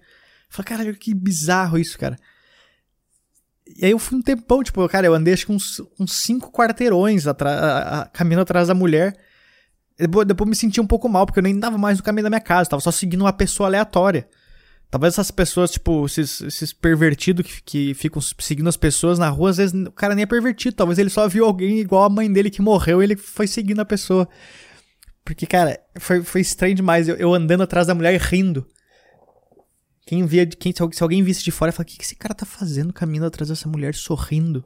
Falei, 0.49 0.65
caralho, 0.65 0.95
que 0.95 1.13
bizarro 1.13 1.77
isso, 1.77 1.97
cara. 1.97 2.17
E 3.77 3.85
aí 3.85 3.91
eu 3.91 3.99
fui 3.99 4.17
um 4.17 4.21
tempão, 4.21 4.63
tipo, 4.63 4.87
cara, 4.89 5.05
eu 5.05 5.13
andei 5.13 5.33
acho 5.33 5.45
que 5.45 5.51
uns, 5.51 5.81
uns 5.99 6.13
cinco 6.13 6.51
quarteirões 6.51 7.27
atrás, 7.27 8.09
caminhando 8.13 8.41
atrás 8.41 8.67
da 8.67 8.73
mulher. 8.73 9.15
Depois, 9.97 10.27
depois 10.27 10.49
me 10.49 10.55
senti 10.55 10.81
um 10.81 10.87
pouco 10.87 11.07
mal, 11.07 11.25
porque 11.25 11.39
eu 11.39 11.43
nem 11.43 11.57
dava 11.57 11.77
mais 11.77 11.99
no 11.99 12.03
caminho 12.03 12.23
da 12.23 12.29
minha 12.29 12.41
casa, 12.41 12.69
tava 12.69 12.81
só 12.81 12.91
seguindo 12.91 13.21
uma 13.21 13.31
pessoa 13.31 13.69
aleatória. 13.69 14.27
Talvez 14.91 15.13
essas 15.13 15.31
pessoas, 15.31 15.71
tipo, 15.71 16.05
esses, 16.05 16.41
esses 16.41 16.73
pervertidos 16.73 17.45
que, 17.45 17.61
que 17.63 17.93
ficam 17.93 18.21
seguindo 18.21 18.67
as 18.67 18.75
pessoas 18.75 19.17
na 19.17 19.29
rua, 19.29 19.49
às 19.49 19.55
vezes 19.55 19.73
o 19.73 19.91
cara 19.93 20.13
nem 20.13 20.23
é 20.23 20.25
pervertido. 20.25 20.75
Talvez 20.75 20.99
ele 20.99 21.09
só 21.09 21.29
viu 21.29 21.45
alguém 21.45 21.79
igual 21.79 22.03
a 22.03 22.09
mãe 22.09 22.31
dele 22.31 22.49
que 22.49 22.61
morreu 22.61 23.01
e 23.01 23.05
ele 23.05 23.15
foi 23.15 23.47
seguindo 23.47 23.79
a 23.79 23.85
pessoa. 23.85 24.27
Porque, 25.23 25.45
cara, 25.45 25.79
foi, 25.97 26.21
foi 26.23 26.41
estranho 26.41 26.75
demais. 26.75 27.07
Eu, 27.07 27.15
eu 27.15 27.33
andando 27.33 27.63
atrás 27.63 27.87
da 27.87 27.95
mulher 27.95 28.13
e 28.13 28.17
rindo. 28.17 28.67
Quem 30.05 30.25
via, 30.25 30.45
quem, 30.45 30.73
se 30.73 31.01
alguém 31.01 31.23
visse 31.23 31.41
de 31.41 31.51
fora, 31.51 31.71
fala: 31.71 31.83
o 31.83 31.87
que, 31.87 31.97
que 31.97 32.03
esse 32.03 32.15
cara 32.17 32.35
tá 32.35 32.45
fazendo 32.45 32.91
caminhando 32.91 33.27
atrás 33.27 33.47
dessa 33.47 33.69
mulher 33.69 33.95
sorrindo? 33.95 34.65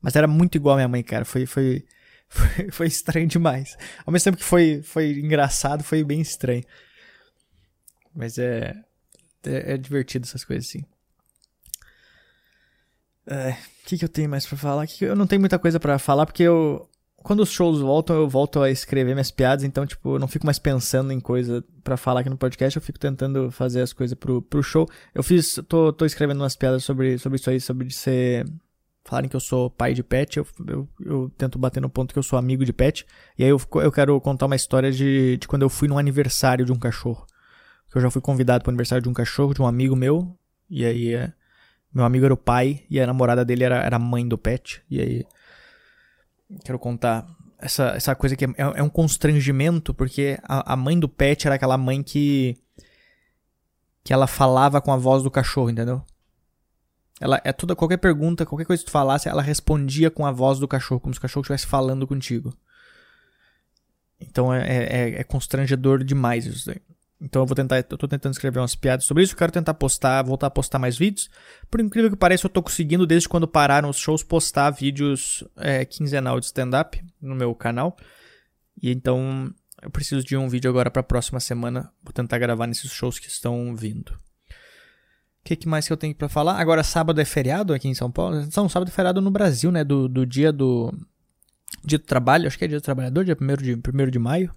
Mas 0.00 0.14
era 0.14 0.28
muito 0.28 0.54
igual 0.54 0.74
a 0.74 0.76
minha 0.76 0.88
mãe, 0.88 1.02
cara. 1.02 1.24
Foi, 1.24 1.44
foi, 1.44 1.84
foi, 2.28 2.70
foi 2.70 2.86
estranho 2.86 3.26
demais. 3.26 3.76
Ao 4.06 4.12
mesmo 4.12 4.26
tempo 4.26 4.36
que 4.36 4.44
foi, 4.44 4.80
foi 4.80 5.10
engraçado, 5.18 5.82
foi 5.82 6.04
bem 6.04 6.20
estranho. 6.20 6.62
Mas 8.14 8.38
é 8.38 8.76
é, 9.46 9.74
é 9.74 9.76
divertido 9.76 10.26
essas 10.26 10.44
coisas 10.44 10.68
assim. 10.68 10.84
O 13.26 13.32
é, 13.32 13.56
que, 13.86 13.96
que 13.96 14.04
eu 14.04 14.08
tenho 14.08 14.28
mais 14.28 14.46
pra 14.46 14.56
falar? 14.56 14.86
Que 14.86 15.04
eu 15.04 15.16
não 15.16 15.26
tenho 15.26 15.40
muita 15.40 15.58
coisa 15.58 15.80
para 15.80 15.98
falar 15.98 16.26
porque 16.26 16.42
eu. 16.42 16.88
Quando 17.16 17.40
os 17.40 17.50
shows 17.50 17.80
voltam, 17.80 18.14
eu 18.16 18.28
volto 18.28 18.60
a 18.60 18.70
escrever 18.70 19.14
minhas 19.14 19.30
piadas, 19.30 19.64
então, 19.64 19.86
tipo, 19.86 20.16
eu 20.16 20.18
não 20.18 20.28
fico 20.28 20.44
mais 20.44 20.58
pensando 20.58 21.10
em 21.10 21.18
coisa 21.18 21.64
para 21.82 21.96
falar 21.96 22.20
aqui 22.20 22.28
no 22.28 22.36
podcast, 22.36 22.76
eu 22.76 22.82
fico 22.82 22.98
tentando 22.98 23.50
fazer 23.50 23.80
as 23.80 23.94
coisas 23.94 24.14
pro, 24.14 24.42
pro 24.42 24.62
show. 24.62 24.86
Eu 25.14 25.22
fiz. 25.22 25.58
tô, 25.66 25.90
tô 25.90 26.04
escrevendo 26.04 26.42
umas 26.42 26.54
piadas 26.54 26.84
sobre, 26.84 27.16
sobre 27.16 27.36
isso 27.36 27.48
aí, 27.48 27.60
sobre 27.60 27.90
ser. 27.90 28.44
Falarem 29.06 29.28
que 29.28 29.36
eu 29.36 29.40
sou 29.40 29.70
pai 29.70 29.92
de 29.92 30.02
pet, 30.02 30.38
eu, 30.38 30.46
eu, 30.66 30.88
eu, 31.00 31.32
tento 31.36 31.58
bater 31.58 31.80
no 31.80 31.90
ponto 31.90 32.12
que 32.12 32.18
eu 32.18 32.22
sou 32.22 32.38
amigo 32.38 32.64
de 32.64 32.72
pet. 32.72 33.06
E 33.38 33.44
aí 33.44 33.50
eu, 33.50 33.60
eu 33.76 33.92
quero 33.92 34.18
contar 34.20 34.46
uma 34.46 34.56
história 34.56 34.90
de, 34.90 35.36
de 35.38 35.48
quando 35.48 35.62
eu 35.62 35.68
fui 35.68 35.88
num 35.88 35.98
aniversário 35.98 36.64
de 36.64 36.72
um 36.72 36.78
cachorro 36.78 37.26
que 37.94 37.98
eu 37.98 38.02
já 38.02 38.10
fui 38.10 38.20
convidado 38.20 38.64
para 38.64 38.70
o 38.70 38.72
aniversário 38.72 39.00
de 39.00 39.08
um 39.08 39.12
cachorro, 39.12 39.54
de 39.54 39.62
um 39.62 39.66
amigo 39.68 39.94
meu. 39.94 40.36
E 40.68 40.84
aí, 40.84 41.14
é, 41.14 41.32
meu 41.92 42.04
amigo 42.04 42.24
era 42.24 42.34
o 42.34 42.36
pai 42.36 42.84
e 42.90 43.00
a 43.00 43.06
namorada 43.06 43.44
dele 43.44 43.62
era, 43.62 43.76
era 43.76 43.94
a 43.94 44.00
mãe 44.00 44.26
do 44.26 44.36
pet. 44.36 44.82
E 44.90 45.00
aí, 45.00 45.24
quero 46.64 46.76
contar 46.76 47.24
essa, 47.56 47.90
essa 47.90 48.12
coisa 48.16 48.34
que 48.34 48.46
é, 48.46 48.48
é 48.56 48.82
um 48.82 48.88
constrangimento, 48.88 49.94
porque 49.94 50.36
a, 50.42 50.72
a 50.72 50.76
mãe 50.76 50.98
do 50.98 51.08
pet 51.08 51.46
era 51.46 51.54
aquela 51.54 51.78
mãe 51.78 52.02
que. 52.02 52.56
que 54.02 54.12
ela 54.12 54.26
falava 54.26 54.80
com 54.80 54.92
a 54.92 54.96
voz 54.96 55.22
do 55.22 55.30
cachorro, 55.30 55.70
entendeu? 55.70 56.02
Ela 57.20 57.40
é 57.44 57.52
toda 57.52 57.76
qualquer 57.76 57.98
pergunta, 57.98 58.44
qualquer 58.44 58.64
coisa 58.64 58.82
que 58.82 58.88
tu 58.88 58.92
falasse, 58.92 59.28
ela 59.28 59.40
respondia 59.40 60.10
com 60.10 60.26
a 60.26 60.32
voz 60.32 60.58
do 60.58 60.66
cachorro, 60.66 60.98
como 60.98 61.14
se 61.14 61.18
o 61.18 61.22
cachorro 61.22 61.42
estivesse 61.42 61.66
falando 61.68 62.08
contigo. 62.08 62.52
Então 64.18 64.52
é, 64.52 64.66
é, 64.66 65.20
é 65.20 65.22
constrangedor 65.22 66.02
demais 66.02 66.44
isso 66.44 66.66
daí. 66.66 66.82
Então 67.20 67.42
eu 67.42 67.46
vou 67.46 67.54
tentar, 67.54 67.78
eu 67.78 67.96
tô 67.96 68.08
tentando 68.08 68.32
escrever 68.32 68.58
umas 68.58 68.74
piadas 68.74 69.04
sobre 69.04 69.22
isso, 69.22 69.36
quero 69.36 69.52
tentar 69.52 69.74
postar, 69.74 70.22
voltar 70.22 70.48
a 70.48 70.50
postar 70.50 70.78
mais 70.78 70.96
vídeos. 70.98 71.30
Por 71.70 71.80
incrível 71.80 72.10
que 72.10 72.16
pareça, 72.16 72.46
eu 72.46 72.50
tô 72.50 72.62
conseguindo, 72.62 73.06
desde 73.06 73.28
quando 73.28 73.48
pararam 73.48 73.88
os 73.88 73.96
shows, 73.96 74.22
postar 74.22 74.70
vídeos 74.70 75.44
é, 75.56 75.84
quinzenal 75.84 76.38
de 76.40 76.46
stand-up 76.46 77.02
no 77.20 77.34
meu 77.34 77.54
canal. 77.54 77.96
E 78.82 78.90
então 78.90 79.52
eu 79.84 79.90
preciso 79.90 80.24
de 80.24 80.36
um 80.36 80.48
vídeo 80.48 80.70
agora 80.70 80.90
para 80.90 81.00
a 81.00 81.04
próxima 81.04 81.38
semana. 81.38 81.92
Vou 82.02 82.12
tentar 82.12 82.38
gravar 82.38 82.66
nesses 82.66 82.90
shows 82.90 83.18
que 83.18 83.28
estão 83.28 83.76
vindo. 83.76 84.18
que, 85.44 85.56
que 85.56 85.68
mais 85.68 85.86
que 85.86 85.92
eu 85.92 85.96
tenho 85.96 86.14
pra 86.14 86.28
falar? 86.28 86.58
Agora, 86.58 86.82
sábado 86.82 87.20
é 87.20 87.24
feriado 87.24 87.74
aqui 87.74 87.86
em 87.86 87.94
São 87.94 88.10
Paulo. 88.10 88.50
São 88.50 88.68
sábado 88.68 88.88
é 88.88 88.92
feriado 88.92 89.20
no 89.20 89.30
Brasil, 89.30 89.70
né? 89.70 89.84
Do, 89.84 90.08
do 90.08 90.24
dia 90.24 90.50
do. 90.52 90.92
Dia 91.84 91.98
do 91.98 92.04
trabalho, 92.04 92.46
acho 92.46 92.56
que 92.56 92.64
é 92.64 92.68
dia 92.68 92.78
do 92.78 92.82
trabalhador, 92.82 93.24
dia 93.24 93.36
1 93.38 93.62
de, 93.62 93.76
primeiro 93.76 94.10
de 94.10 94.18
maio. 94.18 94.54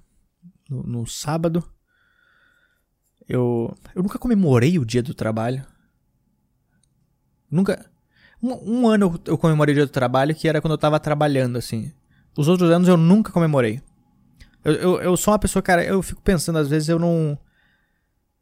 No, 0.70 0.84
no 0.84 1.08
sábado. 1.08 1.62
Eu, 3.27 3.75
eu 3.93 4.01
nunca 4.01 4.17
comemorei 4.17 4.79
o 4.79 4.86
dia 4.86 5.03
do 5.03 5.13
trabalho. 5.13 5.65
Nunca. 7.50 7.86
Um, 8.41 8.81
um 8.81 8.88
ano 8.88 9.19
eu 9.25 9.38
comemorei 9.38 9.74
o 9.74 9.75
dia 9.75 9.86
do 9.86 9.91
trabalho, 9.91 10.34
que 10.34 10.48
era 10.48 10.62
quando 10.62 10.74
eu 10.74 10.77
tava 10.77 11.00
trabalhando, 11.00 11.57
assim. 11.57 11.91
Os 12.38 12.48
outros 12.48 12.69
anos 12.69 12.88
eu 12.88 12.96
nunca 12.96 13.31
comemorei. 13.31 13.81
Eu, 14.63 14.74
eu, 14.74 15.01
eu 15.01 15.17
sou 15.17 15.31
uma 15.34 15.39
pessoa, 15.39 15.62
cara, 15.62 15.84
eu 15.84 16.01
fico 16.01 16.22
pensando, 16.22 16.60
às 16.60 16.69
vezes 16.69 16.89
eu 16.89 17.00
não. 17.00 17.38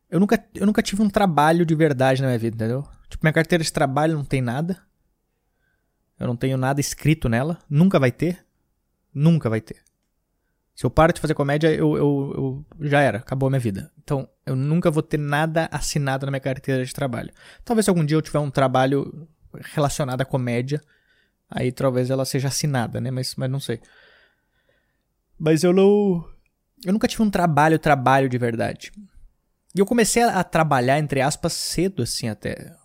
Eu 0.10 0.20
nunca, 0.20 0.44
eu 0.54 0.66
nunca 0.66 0.84
tive 0.84 1.02
um 1.02 1.10
trabalho 1.10 1.66
de 1.66 1.76
verdade 1.76 2.22
na 2.22 2.28
minha 2.28 2.40
vida, 2.40 2.56
entendeu? 2.56 2.88
Tipo, 3.10 3.26
minha 3.26 3.34
carteira 3.34 3.64
de 3.64 3.72
trabalho 3.72 4.16
não 4.16 4.24
tem 4.24 4.42
nada. 4.42 4.80
Eu 6.20 6.28
não 6.28 6.36
tenho 6.36 6.58
nada 6.58 6.80
escrito 6.80 7.28
nela. 7.28 7.58
Nunca 7.70 8.00
vai 8.00 8.12
ter. 8.12 8.46
Nunca 9.14 9.50
vai 9.50 9.62
ter. 9.62 9.78
Se 10.76 10.86
eu 10.86 10.90
paro 10.90 11.14
de 11.14 11.22
fazer 11.22 11.34
comédia, 11.34 11.74
eu, 11.74 11.96
eu, 11.96 12.66
eu, 12.80 12.88
já 12.88 13.00
era, 13.00 13.20
acabou 13.20 13.48
a 13.48 13.50
minha 13.50 13.60
vida. 13.60 13.90
Então, 14.04 14.28
eu 14.46 14.58
nunca 14.58 14.92
vou 14.92 15.02
ter 15.02 15.18
nada 15.18 15.70
assinado 15.72 16.26
na 16.26 16.32
minha 16.32 16.42
carteira 16.42 16.84
de 16.84 16.94
trabalho. 16.94 17.32
Talvez 17.64 17.88
algum 17.88 18.04
dia 18.04 18.18
eu 18.18 18.22
tiver 18.22 18.40
um 18.40 18.52
trabalho 18.52 19.26
relacionado 19.74 20.20
à 20.20 20.26
comédia, 20.26 20.82
aí 21.50 21.72
talvez 21.72 22.10
ela 22.10 22.26
seja 22.26 22.50
assinada, 22.50 23.00
né? 23.00 23.10
Mas, 23.10 23.36
mas 23.36 23.50
não 23.50 23.60
sei. 23.60 23.80
Mas 25.40 25.64
eu 25.64 25.72
não. 25.72 26.28
Eu 26.86 26.92
nunca 26.92 27.08
tive 27.08 27.24
um 27.24 27.30
trabalho, 27.30 27.80
trabalho 27.80 28.28
de 28.28 28.38
verdade. 28.38 28.92
E 29.74 29.80
eu 29.80 29.86
comecei 29.86 30.24
a, 30.24 30.44
trabalhar, 30.44 31.00
entre 31.00 31.22
aspas, 31.22 31.54
cedo, 31.54 32.04
assim, 32.04 32.28
até. 32.28 32.76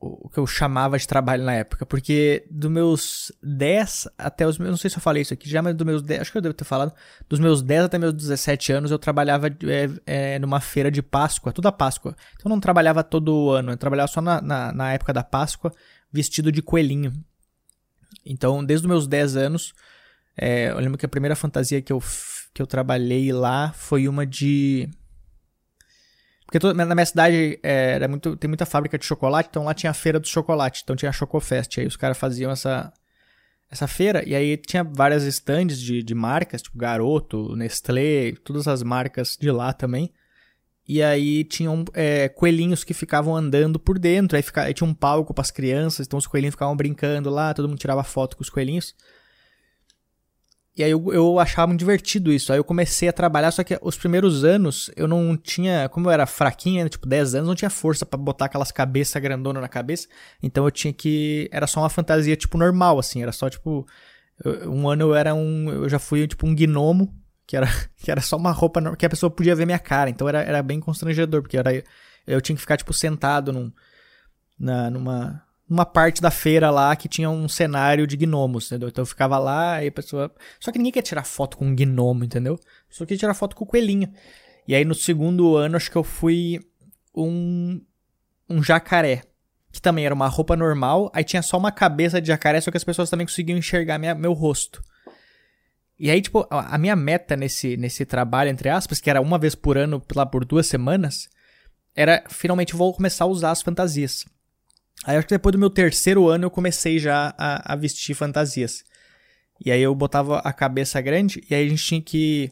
O, 0.00 0.28
que 0.28 0.38
eu 0.38 0.46
chamava 0.46 0.96
de 0.96 1.08
trabalho 1.08 1.44
na 1.44 1.54
época. 1.54 1.84
Porque 1.84 2.46
dos 2.50 2.70
meus 2.70 3.32
10 3.42 4.08
até 4.16 4.46
os 4.46 4.58
meus. 4.58 4.70
Não 4.70 4.76
sei 4.76 4.90
se 4.90 4.96
eu 4.96 5.00
falei 5.00 5.22
isso 5.22 5.34
aqui 5.34 5.48
já, 5.48 5.60
mas 5.60 5.74
dos 5.74 5.86
meus 5.86 6.02
10. 6.02 6.20
Acho 6.20 6.32
que 6.32 6.38
eu 6.38 6.42
devo 6.42 6.54
ter 6.54 6.64
falado. 6.64 6.92
Dos 7.28 7.40
meus 7.40 7.62
10 7.62 7.84
até 7.84 7.98
meus 7.98 8.12
17 8.12 8.72
anos, 8.72 8.90
eu 8.90 8.98
trabalhava 8.98 9.48
é, 9.48 9.90
é, 10.06 10.38
numa 10.38 10.60
feira 10.60 10.90
de 10.90 11.02
Páscoa, 11.02 11.52
toda 11.52 11.72
Páscoa. 11.72 12.14
Então 12.34 12.44
eu 12.46 12.50
não 12.50 12.60
trabalhava 12.60 13.02
todo 13.02 13.50
ano, 13.50 13.72
eu 13.72 13.76
trabalhava 13.76 14.08
só 14.08 14.20
na, 14.20 14.40
na, 14.40 14.72
na 14.72 14.92
época 14.92 15.12
da 15.12 15.24
Páscoa, 15.24 15.72
vestido 16.12 16.52
de 16.52 16.62
coelhinho. 16.62 17.12
Então, 18.24 18.64
desde 18.64 18.86
os 18.86 18.88
meus 18.88 19.06
10 19.06 19.36
anos, 19.36 19.74
é, 20.36 20.70
eu 20.70 20.78
lembro 20.78 20.98
que 20.98 21.06
a 21.06 21.08
primeira 21.08 21.34
fantasia 21.34 21.82
que 21.82 21.92
eu, 21.92 22.02
que 22.54 22.62
eu 22.62 22.66
trabalhei 22.66 23.32
lá 23.32 23.72
foi 23.72 24.06
uma 24.06 24.24
de 24.24 24.88
porque 26.48 26.58
toda, 26.58 26.72
na 26.72 26.94
minha 26.94 27.04
cidade 27.04 27.60
é, 27.62 27.92
era 27.92 28.08
muito, 28.08 28.34
tem 28.34 28.48
muita 28.48 28.64
fábrica 28.64 28.96
de 28.96 29.04
chocolate, 29.04 29.50
então 29.50 29.64
lá 29.64 29.74
tinha 29.74 29.90
a 29.90 29.94
feira 29.94 30.18
do 30.18 30.26
chocolate, 30.26 30.80
então 30.82 30.96
tinha 30.96 31.10
a 31.10 31.12
Chocofest. 31.12 31.78
Aí 31.78 31.86
os 31.86 31.94
caras 31.94 32.16
faziam 32.16 32.50
essa, 32.50 32.90
essa 33.70 33.86
feira, 33.86 34.26
e 34.26 34.34
aí 34.34 34.56
tinha 34.56 34.82
várias 34.82 35.24
stands 35.24 35.78
de, 35.78 36.02
de 36.02 36.14
marcas, 36.14 36.62
tipo 36.62 36.78
Garoto, 36.78 37.54
Nestlé, 37.54 38.32
todas 38.42 38.66
as 38.66 38.82
marcas 38.82 39.36
de 39.38 39.50
lá 39.50 39.74
também. 39.74 40.10
E 40.88 41.02
aí 41.02 41.44
tinham 41.44 41.84
é, 41.92 42.30
coelhinhos 42.30 42.82
que 42.82 42.94
ficavam 42.94 43.36
andando 43.36 43.78
por 43.78 43.98
dentro, 43.98 44.34
aí, 44.34 44.42
fica, 44.42 44.62
aí 44.62 44.72
tinha 44.72 44.88
um 44.88 44.94
palco 44.94 45.34
para 45.34 45.42
as 45.42 45.50
crianças, 45.50 46.06
então 46.06 46.18
os 46.18 46.26
coelhinhos 46.26 46.54
ficavam 46.54 46.74
brincando 46.74 47.28
lá, 47.28 47.52
todo 47.52 47.68
mundo 47.68 47.78
tirava 47.78 48.02
foto 48.02 48.38
com 48.38 48.42
os 48.42 48.48
coelhinhos. 48.48 48.94
E 50.78 50.84
aí 50.84 50.92
eu, 50.92 51.12
eu 51.12 51.40
achava 51.40 51.66
muito 51.66 51.80
divertido 51.80 52.32
isso. 52.32 52.52
Aí 52.52 52.58
eu 52.58 52.64
comecei 52.64 53.08
a 53.08 53.12
trabalhar, 53.12 53.50
só 53.50 53.64
que 53.64 53.76
os 53.82 53.96
primeiros 53.98 54.44
anos 54.44 54.88
eu 54.94 55.08
não 55.08 55.36
tinha, 55.36 55.88
como 55.88 56.06
eu 56.06 56.12
era 56.12 56.24
fraquinha, 56.24 56.84
né, 56.84 56.88
tipo 56.88 57.06
10 57.06 57.34
anos, 57.34 57.48
não 57.48 57.54
tinha 57.56 57.68
força 57.68 58.06
para 58.06 58.16
botar 58.16 58.44
aquelas 58.44 58.70
cabeças 58.70 59.20
grandona 59.20 59.60
na 59.60 59.68
cabeça. 59.68 60.06
Então 60.40 60.64
eu 60.64 60.70
tinha 60.70 60.92
que 60.92 61.48
era 61.52 61.66
só 61.66 61.80
uma 61.80 61.90
fantasia 61.90 62.36
tipo 62.36 62.56
normal 62.56 62.98
assim, 62.98 63.22
era 63.22 63.32
só 63.32 63.50
tipo 63.50 63.84
um 64.66 64.88
ano 64.88 65.02
eu 65.02 65.14
era 65.16 65.34
um, 65.34 65.68
eu 65.68 65.88
já 65.88 65.98
fui 65.98 66.28
tipo 66.28 66.46
um 66.46 66.54
gnomo, 66.54 67.12
que 67.44 67.56
era 67.56 67.66
que 67.98 68.10
era 68.10 68.20
só 68.20 68.36
uma 68.36 68.52
roupa 68.52 68.80
que 68.96 69.04
a 69.04 69.10
pessoa 69.10 69.30
podia 69.30 69.56
ver 69.56 69.66
minha 69.66 69.80
cara. 69.80 70.08
Então 70.08 70.28
era, 70.28 70.42
era 70.42 70.62
bem 70.62 70.78
constrangedor, 70.78 71.42
porque 71.42 71.56
era 71.56 71.70
eu 72.26 72.40
tinha 72.40 72.54
que 72.54 72.60
ficar 72.60 72.76
tipo 72.76 72.92
sentado 72.92 73.52
num 73.52 73.72
na, 74.58 74.90
numa 74.90 75.42
numa 75.68 75.84
parte 75.84 76.22
da 76.22 76.30
feira 76.30 76.70
lá 76.70 76.96
que 76.96 77.08
tinha 77.08 77.28
um 77.28 77.48
cenário 77.48 78.06
de 78.06 78.16
gnomos, 78.16 78.66
entendeu? 78.66 78.88
Então 78.88 79.02
eu 79.02 79.06
ficava 79.06 79.38
lá 79.38 79.84
e 79.84 79.88
a 79.88 79.92
pessoa. 79.92 80.32
Só 80.58 80.72
que 80.72 80.78
ninguém 80.78 80.92
quer 80.92 81.02
tirar 81.02 81.24
foto 81.24 81.56
com 81.58 81.66
um 81.66 81.74
gnomo, 81.74 82.24
entendeu? 82.24 82.58
Só 82.88 83.04
queria 83.04 83.18
tirar 83.18 83.34
foto 83.34 83.54
com 83.54 83.64
o 83.64 83.66
coelhinho. 83.66 84.10
E 84.66 84.74
aí 84.74 84.84
no 84.84 84.94
segundo 84.94 85.56
ano 85.56 85.76
acho 85.76 85.90
que 85.90 85.96
eu 85.96 86.04
fui 86.04 86.60
um. 87.14 87.80
um 88.48 88.62
jacaré. 88.62 89.22
Que 89.70 89.82
também 89.82 90.06
era 90.06 90.14
uma 90.14 90.28
roupa 90.28 90.56
normal, 90.56 91.10
aí 91.14 91.22
tinha 91.22 91.42
só 91.42 91.58
uma 91.58 91.70
cabeça 91.70 92.22
de 92.22 92.28
jacaré, 92.28 92.58
só 92.58 92.70
que 92.70 92.78
as 92.78 92.84
pessoas 92.84 93.10
também 93.10 93.26
conseguiam 93.26 93.58
enxergar 93.58 93.98
minha, 93.98 94.14
meu 94.14 94.32
rosto. 94.32 94.82
E 95.98 96.10
aí, 96.10 96.22
tipo, 96.22 96.46
a 96.48 96.78
minha 96.78 96.96
meta 96.96 97.36
nesse, 97.36 97.76
nesse 97.76 98.06
trabalho, 98.06 98.48
entre 98.48 98.70
aspas, 98.70 98.98
que 98.98 99.10
era 99.10 99.20
uma 99.20 99.38
vez 99.38 99.54
por 99.54 99.76
ano, 99.76 100.02
lá 100.16 100.24
por 100.24 100.44
duas 100.44 100.66
semanas, 100.66 101.28
era 101.94 102.24
finalmente 102.30 102.74
vou 102.74 102.94
começar 102.94 103.24
a 103.24 103.28
usar 103.28 103.50
as 103.50 103.60
fantasias. 103.60 104.24
Aí 105.04 105.16
acho 105.16 105.26
que 105.26 105.34
depois 105.34 105.52
do 105.52 105.58
meu 105.58 105.70
terceiro 105.70 106.28
ano 106.28 106.44
eu 106.44 106.50
comecei 106.50 106.98
já 106.98 107.34
a, 107.38 107.72
a, 107.72 107.76
vestir 107.76 108.14
fantasias. 108.14 108.84
E 109.64 109.70
aí 109.70 109.80
eu 109.80 109.94
botava 109.94 110.38
a 110.38 110.52
cabeça 110.52 111.00
grande 111.00 111.44
e 111.48 111.54
aí 111.54 111.66
a 111.66 111.68
gente 111.68 111.84
tinha 111.84 112.02
que 112.02 112.50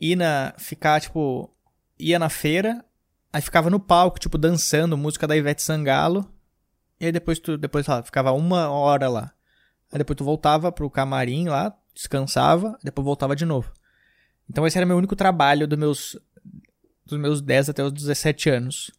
ir 0.00 0.16
na. 0.16 0.54
ficar, 0.58 1.00
tipo. 1.00 1.50
ia 1.98 2.18
na 2.18 2.28
feira, 2.28 2.84
aí 3.32 3.40
ficava 3.42 3.70
no 3.70 3.80
palco, 3.80 4.18
tipo, 4.18 4.38
dançando 4.38 4.96
música 4.96 5.26
da 5.26 5.36
Ivete 5.36 5.62
Sangalo. 5.62 6.30
E 7.00 7.06
aí 7.06 7.12
depois 7.12 7.38
tu. 7.38 7.56
Depois 7.58 7.86
lá, 7.86 8.02
ficava 8.02 8.32
uma 8.32 8.68
hora 8.70 9.08
lá. 9.08 9.32
Aí 9.92 9.98
depois 9.98 10.16
tu 10.16 10.24
voltava 10.24 10.72
pro 10.72 10.90
camarim 10.90 11.48
lá, 11.48 11.76
descansava, 11.94 12.78
depois 12.82 13.04
voltava 13.04 13.36
de 13.36 13.44
novo. 13.44 13.72
Então 14.48 14.66
esse 14.66 14.76
era 14.78 14.86
meu 14.86 14.96
único 14.96 15.16
trabalho 15.16 15.66
dos 15.66 15.78
meus. 15.78 16.18
dos 17.04 17.18
meus 17.18 17.40
10 17.40 17.70
até 17.70 17.82
os 17.82 17.92
17 17.92 18.50
anos. 18.50 18.90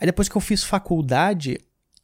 Aí 0.00 0.06
depois 0.06 0.30
que 0.30 0.36
eu 0.36 0.40
fiz 0.40 0.64
faculdade, 0.64 1.60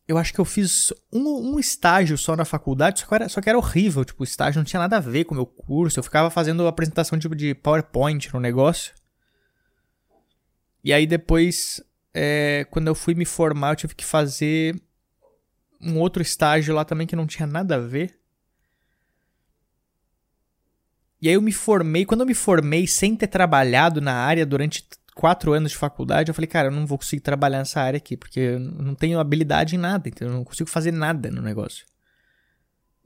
eu 0.06 0.18
acho 0.18 0.32
que 0.32 0.38
eu 0.38 0.44
fiz 0.44 0.92
um, 1.10 1.54
um 1.54 1.58
estágio 1.58 2.18
só 2.18 2.36
na 2.36 2.44
faculdade, 2.44 3.00
só 3.00 3.06
que, 3.06 3.14
era, 3.14 3.28
só 3.30 3.40
que 3.40 3.48
era 3.48 3.56
horrível. 3.56 4.04
Tipo, 4.04 4.22
o 4.22 4.24
estágio 4.24 4.58
não 4.58 4.66
tinha 4.66 4.80
nada 4.80 4.98
a 4.98 5.00
ver 5.00 5.24
com 5.24 5.32
o 5.32 5.36
meu 5.36 5.46
curso. 5.46 5.98
Eu 5.98 6.02
ficava 6.04 6.28
fazendo 6.28 6.66
apresentação 6.66 7.18
tipo 7.18 7.34
de 7.34 7.54
PowerPoint 7.54 8.32
no 8.34 8.38
negócio. 8.38 8.92
E 10.84 10.92
aí 10.92 11.06
depois, 11.06 11.82
é, 12.12 12.66
quando 12.70 12.88
eu 12.88 12.94
fui 12.94 13.14
me 13.14 13.24
formar, 13.24 13.70
eu 13.70 13.76
tive 13.76 13.94
que 13.94 14.04
fazer 14.04 14.78
um 15.80 15.98
outro 15.98 16.20
estágio 16.20 16.74
lá 16.74 16.84
também 16.84 17.06
que 17.06 17.16
não 17.16 17.26
tinha 17.26 17.46
nada 17.46 17.76
a 17.76 17.80
ver. 17.80 18.20
E 21.20 21.28
aí 21.28 21.34
eu 21.34 21.40
me 21.42 21.52
formei. 21.52 22.04
Quando 22.04 22.20
eu 22.20 22.26
me 22.26 22.34
formei 22.34 22.86
sem 22.86 23.16
ter 23.16 23.26
trabalhado 23.26 24.02
na 24.02 24.12
área 24.12 24.44
durante 24.44 24.86
quatro 25.16 25.54
anos 25.54 25.70
de 25.70 25.78
faculdade, 25.78 26.30
eu 26.30 26.34
falei, 26.34 26.46
cara, 26.46 26.68
eu 26.68 26.72
não 26.72 26.86
vou 26.86 26.98
conseguir 26.98 27.22
trabalhar 27.22 27.58
nessa 27.58 27.80
área 27.80 27.96
aqui, 27.96 28.18
porque 28.18 28.38
eu 28.38 28.60
não 28.60 28.94
tenho 28.94 29.18
habilidade 29.18 29.74
em 29.74 29.78
nada, 29.78 30.10
então 30.10 30.28
eu 30.28 30.34
não 30.34 30.44
consigo 30.44 30.68
fazer 30.68 30.92
nada 30.92 31.30
no 31.30 31.40
negócio. 31.40 31.86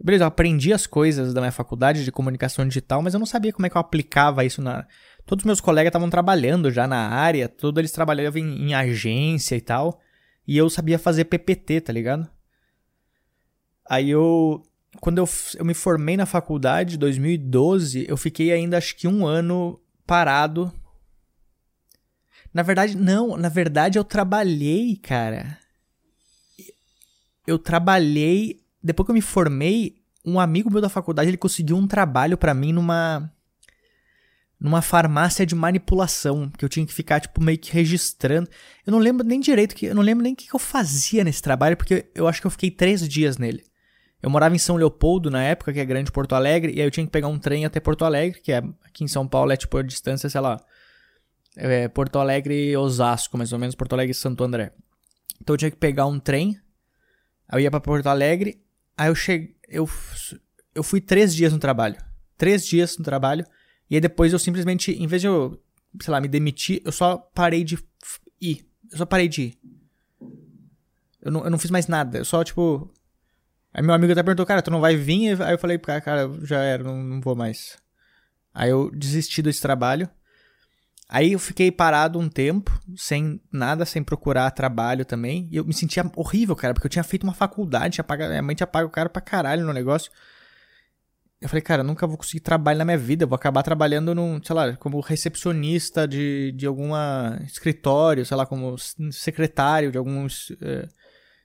Beleza, 0.03 0.25
eu 0.25 0.29
aprendi 0.29 0.73
as 0.73 0.89
coisas 0.89 1.33
da 1.33 1.41
minha 1.41 1.53
faculdade 1.53 2.05
de 2.05 2.11
comunicação 2.11 2.67
digital, 2.67 3.01
mas 3.01 3.15
eu 3.15 3.21
não 3.21 3.27
sabia 3.27 3.53
como 3.53 3.65
é 3.65 3.71
que 3.71 3.77
eu 3.77 3.81
aplicava 3.81 4.45
isso 4.45 4.61
na. 4.61 4.87
Todos 5.25 5.45
os 5.45 5.47
meus 5.47 5.61
colegas 5.61 5.91
estavam 5.91 6.11
trabalhando 6.11 6.69
já 6.73 6.85
na 6.89 7.11
área, 7.11 7.49
todos 7.49 7.79
eles 7.79 7.93
trabalhavam 7.93 8.41
em, 8.41 8.71
em 8.71 8.75
agência 8.75 9.55
e 9.55 9.61
tal, 9.61 10.01
e 10.49 10.57
eu 10.57 10.69
sabia 10.69 10.99
fazer 10.99 11.27
PPT, 11.27 11.81
tá 11.81 11.93
ligado? 11.93 12.29
Aí 13.89 14.11
eu. 14.11 14.63
Quando 15.01 15.19
eu, 15.19 15.29
eu 15.57 15.65
me 15.65 15.75
formei 15.75 16.17
na 16.17 16.27
faculdade, 16.27 16.99
2012, 16.99 18.07
eu 18.09 18.17
fiquei 18.17 18.51
ainda 18.51 18.79
acho 18.79 18.97
que 18.97 19.07
um 19.07 19.25
ano 19.25 19.81
parado 20.05 20.73
na 22.53 22.63
verdade, 22.63 22.97
não. 22.97 23.37
Na 23.37 23.49
verdade, 23.49 23.99
eu 23.99 24.05
trabalhei, 24.05 24.97
cara. 24.97 25.59
Eu 27.47 27.59
trabalhei. 27.59 28.61
Depois 28.83 29.07
que 29.07 29.11
eu 29.11 29.15
me 29.15 29.21
formei, 29.21 29.97
um 30.25 30.41
amigo 30.41 30.71
meu 30.71 30.81
da 30.81 30.89
faculdade 30.89 31.31
ele 31.31 31.37
conseguiu 31.37 31.77
um 31.77 31.87
trabalho 31.87 32.37
para 32.37 32.55
mim 32.55 32.73
numa. 32.73 33.33
Numa 34.59 34.83
farmácia 34.83 35.47
de 35.47 35.55
manipulação, 35.55 36.51
que 36.51 36.63
eu 36.63 36.69
tinha 36.69 36.85
que 36.85 36.93
ficar, 36.93 37.19
tipo, 37.19 37.43
meio 37.43 37.57
que 37.57 37.73
registrando. 37.73 38.47
Eu 38.87 38.91
não 38.91 38.99
lembro 38.99 39.27
nem 39.27 39.41
direito, 39.41 39.75
que 39.75 39.87
eu 39.87 39.95
não 39.95 40.03
lembro 40.03 40.23
nem 40.23 40.35
o 40.35 40.37
que 40.37 40.55
eu 40.55 40.59
fazia 40.59 41.25
nesse 41.25 41.41
trabalho, 41.41 41.79
porque 41.79 42.11
eu 42.15 42.29
acho 42.29 42.43
que 42.43 42.47
eu 42.47 42.51
fiquei 42.51 42.71
três 42.71 43.09
dias 43.09 43.39
nele. 43.39 43.65
Eu 44.23 44.29
morava 44.29 44.55
em 44.55 44.59
São 44.59 44.77
Leopoldo 44.77 45.31
na 45.31 45.43
época, 45.43 45.73
que 45.73 45.81
é 45.81 45.85
grande 45.87 46.13
Porto 46.13 46.35
Alegre, 46.35 46.75
e 46.75 46.81
aí 46.81 46.87
eu 46.87 46.91
tinha 46.91 47.07
que 47.07 47.13
pegar 47.13 47.29
um 47.29 47.39
trem 47.39 47.65
até 47.65 47.81
Porto 47.81 48.05
Alegre, 48.05 48.39
que 48.43 48.53
é 48.53 48.59
aqui 48.85 49.03
em 49.03 49.09
São 49.09 49.27
Paulo 49.27 49.51
é 49.51 49.57
tipo 49.57 49.79
a 49.79 49.83
distância, 49.83 50.29
sei 50.29 50.43
lá, 50.43 50.61
é, 51.57 51.89
Porto 51.89 52.19
Alegre 52.19 52.77
Osasco, 52.77 53.37
mais 53.37 53.53
ou 53.53 53.59
menos, 53.59 53.75
Porto 53.75 53.93
Alegre 53.93 54.15
Santo 54.15 54.45
André. 54.45 54.73
Então 55.41 55.55
eu 55.55 55.59
tinha 55.59 55.71
que 55.71 55.77
pegar 55.77 56.07
um 56.07 56.19
trem, 56.19 56.61
aí 57.49 57.61
eu 57.61 57.65
ia 57.65 57.71
para 57.71 57.81
Porto 57.81 58.07
Alegre, 58.07 58.63
aí 58.97 59.09
eu 59.09 59.15
cheguei, 59.15 59.57
eu, 59.69 59.89
eu 60.75 60.83
fui 60.83 61.01
três 61.01 61.35
dias 61.35 61.53
no 61.53 61.59
trabalho, 61.59 61.97
três 62.37 62.67
dias 62.67 62.97
no 62.99 63.05
trabalho, 63.05 63.45
e 63.89 63.95
aí 63.95 64.01
depois 64.01 64.33
eu 64.33 64.39
simplesmente, 64.39 64.93
em 64.93 65.07
vez 65.07 65.23
de 65.23 65.29
eu, 65.29 65.61
sei 66.01 66.13
lá, 66.13 66.21
me 66.21 66.29
demitir, 66.29 66.83
eu 66.85 66.93
só 66.93 67.17
parei 67.17 67.65
de 67.65 67.79
ir, 68.41 68.67
eu 68.91 68.99
só 68.99 69.07
parei 69.07 69.29
de 69.29 69.43
ir. 69.43 69.59
Eu 71.23 71.31
não, 71.31 71.45
eu 71.45 71.51
não 71.51 71.59
fiz 71.59 71.71
mais 71.71 71.87
nada. 71.87 72.19
Eu 72.19 72.25
só, 72.25 72.43
tipo. 72.43 72.91
Aí 73.73 73.83
meu 73.83 73.95
amigo 73.95 74.13
até 74.13 74.23
perguntou, 74.23 74.47
cara, 74.47 74.63
tu 74.63 74.71
não 74.71 74.81
vai 74.81 74.97
vir? 74.97 75.41
Aí 75.43 75.53
eu 75.53 75.59
falei, 75.59 75.79
cara 75.79 76.29
já 76.43 76.61
era, 76.61 76.83
não, 76.83 76.97
não 77.03 77.21
vou 77.21 77.37
mais. 77.37 77.79
Aí 78.53 78.71
eu 78.71 78.91
desisti 78.91 79.43
desse 79.43 79.61
trabalho. 79.61 80.09
Aí 81.13 81.33
eu 81.33 81.41
fiquei 81.41 81.73
parado 81.73 82.21
um 82.21 82.29
tempo, 82.29 82.71
sem 82.97 83.41
nada, 83.51 83.85
sem 83.85 84.01
procurar 84.01 84.49
trabalho 84.53 85.05
também. 85.05 85.49
E 85.51 85.57
eu 85.57 85.65
me 85.65 85.75
sentia 85.75 86.09
horrível, 86.15 86.55
cara, 86.55 86.73
porque 86.73 86.87
eu 86.87 86.91
tinha 86.91 87.03
feito 87.03 87.25
uma 87.25 87.35
faculdade, 87.35 87.95
tinha 87.95 88.05
pago, 88.05 88.29
minha 88.29 88.41
mãe 88.41 88.55
tinha 88.55 88.67
pago 88.67 88.87
o 88.87 88.93
cara 88.93 89.09
pra 89.09 89.21
caralho 89.21 89.67
no 89.67 89.73
negócio. 89.73 90.09
Eu 91.41 91.49
falei, 91.49 91.63
cara, 91.63 91.81
eu 91.81 91.87
nunca 91.87 92.07
vou 92.07 92.17
conseguir 92.17 92.39
trabalho 92.39 92.79
na 92.79 92.85
minha 92.85 92.97
vida. 92.97 93.25
Eu 93.25 93.29
vou 93.29 93.35
acabar 93.35 93.65
trabalhando 93.65 94.15
num, 94.15 94.41
sei 94.41 94.55
lá, 94.55 94.77
como 94.77 95.01
recepcionista 95.01 96.07
de, 96.07 96.53
de 96.53 96.65
alguma 96.65 97.41
escritório, 97.45 98.25
sei 98.25 98.37
lá, 98.37 98.47
como 98.47 98.77
secretário 99.11 99.91
de 99.91 99.99
algum 99.99 100.29
é, 100.63 100.89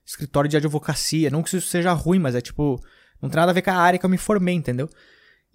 escritório 0.05 0.47
de 0.47 0.57
advocacia. 0.57 1.31
Não 1.31 1.41
que 1.41 1.49
isso 1.49 1.61
seja 1.61 1.91
ruim, 1.91 2.19
mas 2.19 2.35
é 2.35 2.41
tipo, 2.41 2.79
não 3.19 3.29
tem 3.31 3.39
nada 3.39 3.51
a 3.51 3.55
ver 3.55 3.63
com 3.63 3.71
a 3.71 3.77
área 3.77 3.97
que 3.97 4.05
eu 4.05 4.09
me 4.11 4.17
formei, 4.19 4.53
entendeu? 4.53 4.87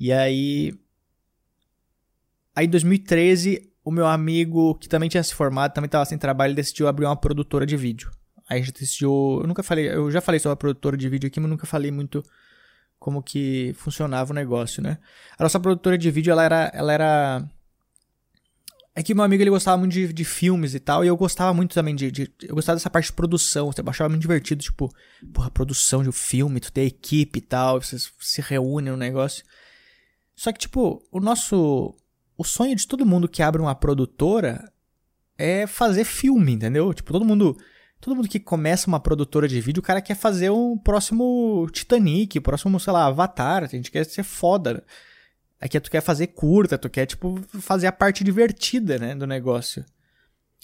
E 0.01 0.13
aí. 0.13 0.73
Aí 2.57 2.67
em 2.67 2.71
2013, 2.71 3.70
o 3.85 3.91
meu 3.91 4.07
amigo, 4.07 4.75
que 4.77 4.89
também 4.89 5.09
tinha 5.09 5.23
se 5.23 5.35
formado, 5.35 5.73
também 5.73 5.87
estava 5.87 6.05
sem 6.05 6.19
trabalho, 6.19 6.55
decidiu 6.55 6.89
abrir 6.89 7.07
uma 7.07 7.17
produtora 7.17 7.67
de 7.67 7.77
vídeo. 7.77 8.11
Aí 8.49 8.61
a 8.61 8.65
gente 8.65 8.79
decidiu. 8.79 9.39
Eu 9.41 9.47
nunca 9.47 9.63
falei. 9.63 9.89
Eu 9.89 10.11
já 10.11 10.21
falei 10.21 10.41
sobre 10.41 10.55
a 10.55 10.57
produtora 10.57 10.97
de 10.97 11.09
vídeo 11.09 11.27
aqui, 11.29 11.41
mas 11.41 11.51
nunca 11.51 11.67
falei 11.67 11.91
muito 11.91 12.23
como 12.99 13.23
que 13.23 13.75
funcionava 13.79 14.33
o 14.33 14.35
negócio, 14.35 14.83
né? 14.83 14.99
A 15.39 15.43
nossa 15.43 15.59
produtora 15.59 15.97
de 15.97 16.11
vídeo, 16.11 16.31
ela 16.31 16.45
era, 16.45 16.71
ela 16.75 16.93
era 16.93 17.49
é 18.95 19.03
que 19.03 19.15
meu 19.15 19.25
amigo 19.25 19.43
ele 19.43 19.51
gostava 19.51 19.79
muito 19.79 19.93
de, 19.93 20.13
de 20.13 20.25
filmes 20.25 20.75
e 20.75 20.81
tal, 20.81 21.05
e 21.05 21.09
eu 21.09 21.17
gostava 21.17 21.55
muito 21.55 21.75
também 21.75 21.95
de, 21.95 22.11
de, 22.11 22.31
Eu 22.43 22.55
gostava 22.55 22.77
dessa 22.77 22.91
parte 22.91 23.07
de 23.07 23.13
produção, 23.13 23.71
eu 23.75 23.85
achava 23.89 24.11
muito 24.11 24.21
divertido, 24.21 24.63
tipo, 24.63 24.93
porra, 25.33 25.51
produção 25.51 26.03
de 26.03 26.09
um 26.09 26.13
filme, 26.13 26.61
tu 26.61 26.73
tem 26.73 26.87
equipe 26.87 27.39
e 27.39 27.43
tal, 27.43 27.81
vocês 27.81 28.13
se 28.19 28.41
reúnem 28.43 28.91
no 28.91 28.99
negócio. 28.99 29.45
Só 30.35 30.53
que, 30.53 30.59
tipo, 30.59 31.03
o 31.11 31.21
nosso. 31.21 31.95
O 32.41 32.45
sonho 32.45 32.75
de 32.75 32.87
todo 32.87 33.05
mundo 33.05 33.29
que 33.29 33.43
abre 33.43 33.61
uma 33.61 33.75
produtora 33.75 34.73
é 35.37 35.67
fazer 35.67 36.05
filme, 36.05 36.53
entendeu? 36.53 36.95
Tipo, 36.95 37.13
todo 37.13 37.23
mundo 37.23 37.55
Todo 38.01 38.17
mundo 38.17 38.29
que 38.29 38.41
começa 38.41 38.89
uma 38.89 38.99
produtora 38.99 39.47
de 39.47 39.61
vídeo, 39.61 39.81
o 39.81 39.83
cara 39.83 40.01
quer 40.01 40.15
fazer 40.15 40.49
um 40.49 40.79
próximo 40.79 41.69
Titanic, 41.71 42.39
o 42.39 42.41
próximo, 42.41 42.81
sei 42.81 42.95
lá, 42.95 43.05
Avatar. 43.05 43.63
A 43.63 43.67
gente 43.67 43.91
quer 43.91 44.07
ser 44.07 44.23
foda. 44.23 44.83
Aqui 45.61 45.79
tu 45.79 45.91
quer 45.91 46.01
fazer 46.01 46.29
curta, 46.29 46.79
tu 46.79 46.89
quer, 46.89 47.05
tipo, 47.05 47.39
fazer 47.61 47.89
a 47.89 47.93
parte 47.93 48.25
divertida, 48.25 48.99
né, 48.99 49.15
do 49.15 49.27
negócio. 49.27 49.85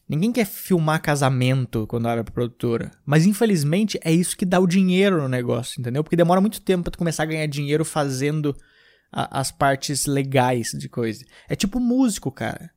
Ninguém 0.08 0.32
quer 0.32 0.46
filmar 0.46 1.02
casamento 1.02 1.86
quando 1.86 2.08
abre 2.08 2.22
a 2.22 2.24
produtora. 2.24 2.90
Mas 3.04 3.26
infelizmente 3.26 4.00
é 4.02 4.10
isso 4.10 4.34
que 4.34 4.46
dá 4.46 4.58
o 4.58 4.66
dinheiro 4.66 5.20
no 5.20 5.28
negócio, 5.28 5.78
entendeu? 5.78 6.02
Porque 6.02 6.16
demora 6.16 6.40
muito 6.40 6.62
tempo 6.62 6.84
pra 6.84 6.92
tu 6.92 6.96
começar 6.96 7.24
a 7.24 7.26
ganhar 7.26 7.46
dinheiro 7.46 7.84
fazendo 7.84 8.56
a, 9.12 9.40
as 9.40 9.50
partes 9.50 10.06
legais 10.06 10.70
de 10.72 10.88
coisa. 10.88 11.24
É 11.48 11.56
tipo 11.56 11.80
músico, 11.80 12.30
cara. 12.30 12.70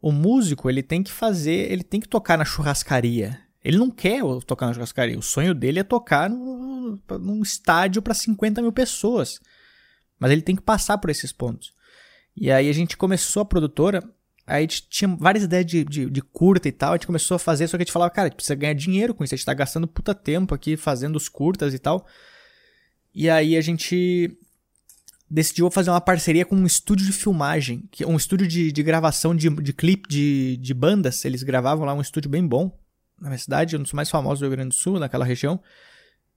O 0.00 0.10
músico, 0.10 0.68
ele 0.68 0.82
tem 0.82 1.02
que 1.02 1.12
fazer, 1.12 1.70
ele 1.70 1.84
tem 1.84 2.00
que 2.00 2.08
tocar 2.08 2.36
na 2.36 2.44
churrascaria. 2.44 3.40
Ele 3.64 3.78
não 3.78 3.90
quer 3.90 4.20
tocar 4.44 4.66
na 4.66 4.74
churrascaria. 4.74 5.18
O 5.18 5.22
sonho 5.22 5.54
dele 5.54 5.78
é 5.78 5.84
tocar 5.84 6.28
no, 6.28 7.00
num 7.20 7.42
estádio 7.42 8.02
para 8.02 8.12
50 8.12 8.60
mil 8.60 8.72
pessoas. 8.72 9.40
Mas 10.18 10.32
ele 10.32 10.42
tem 10.42 10.56
que 10.56 10.62
passar 10.62 10.98
por 10.98 11.10
esses 11.10 11.32
pontos. 11.32 11.72
E 12.36 12.50
aí 12.50 12.68
a 12.68 12.72
gente 12.72 12.96
começou 12.96 13.42
a 13.42 13.44
produtora. 13.44 14.02
Aí 14.44 14.58
a 14.58 14.60
gente 14.62 14.88
tinha 14.88 15.14
várias 15.16 15.44
ideias 15.44 15.66
de, 15.66 15.84
de, 15.84 16.10
de, 16.10 16.22
curta 16.22 16.66
e 16.68 16.72
tal. 16.72 16.92
A 16.92 16.96
gente 16.96 17.06
começou 17.06 17.36
a 17.36 17.38
fazer, 17.38 17.68
só 17.68 17.76
que 17.76 17.82
a 17.82 17.84
gente 17.84 17.92
falava, 17.92 18.10
cara, 18.10 18.26
a 18.26 18.28
gente 18.28 18.36
precisa 18.36 18.56
ganhar 18.56 18.74
dinheiro 18.74 19.14
com 19.14 19.22
isso. 19.22 19.34
A 19.34 19.36
gente 19.36 19.46
tá 19.46 19.54
gastando 19.54 19.86
puta 19.86 20.14
tempo 20.14 20.54
aqui 20.54 20.76
fazendo 20.76 21.14
os 21.14 21.28
curtas 21.28 21.72
e 21.74 21.78
tal. 21.78 22.04
E 23.14 23.30
aí 23.30 23.56
a 23.56 23.60
gente 23.60 24.36
decidiu 25.32 25.70
fazer 25.70 25.88
uma 25.88 26.00
parceria 26.00 26.44
com 26.44 26.54
um 26.54 26.66
estúdio 26.66 27.06
de 27.06 27.12
filmagem, 27.12 27.88
que 27.90 28.04
um 28.04 28.16
estúdio 28.16 28.46
de, 28.46 28.70
de 28.70 28.82
gravação 28.82 29.34
de, 29.34 29.48
de 29.48 29.72
clipe 29.72 30.06
de, 30.06 30.58
de 30.58 30.74
bandas. 30.74 31.24
Eles 31.24 31.42
gravavam 31.42 31.86
lá 31.86 31.94
um 31.94 32.02
estúdio 32.02 32.30
bem 32.30 32.46
bom 32.46 32.70
na 33.18 33.30
minha 33.30 33.38
cidade, 33.38 33.76
um 33.76 33.82
dos 33.82 33.94
mais 33.94 34.10
famosos 34.10 34.40
do 34.40 34.42
Rio 34.42 34.50
Grande 34.50 34.68
do 34.68 34.74
Sul, 34.74 34.98
naquela 34.98 35.24
região. 35.24 35.58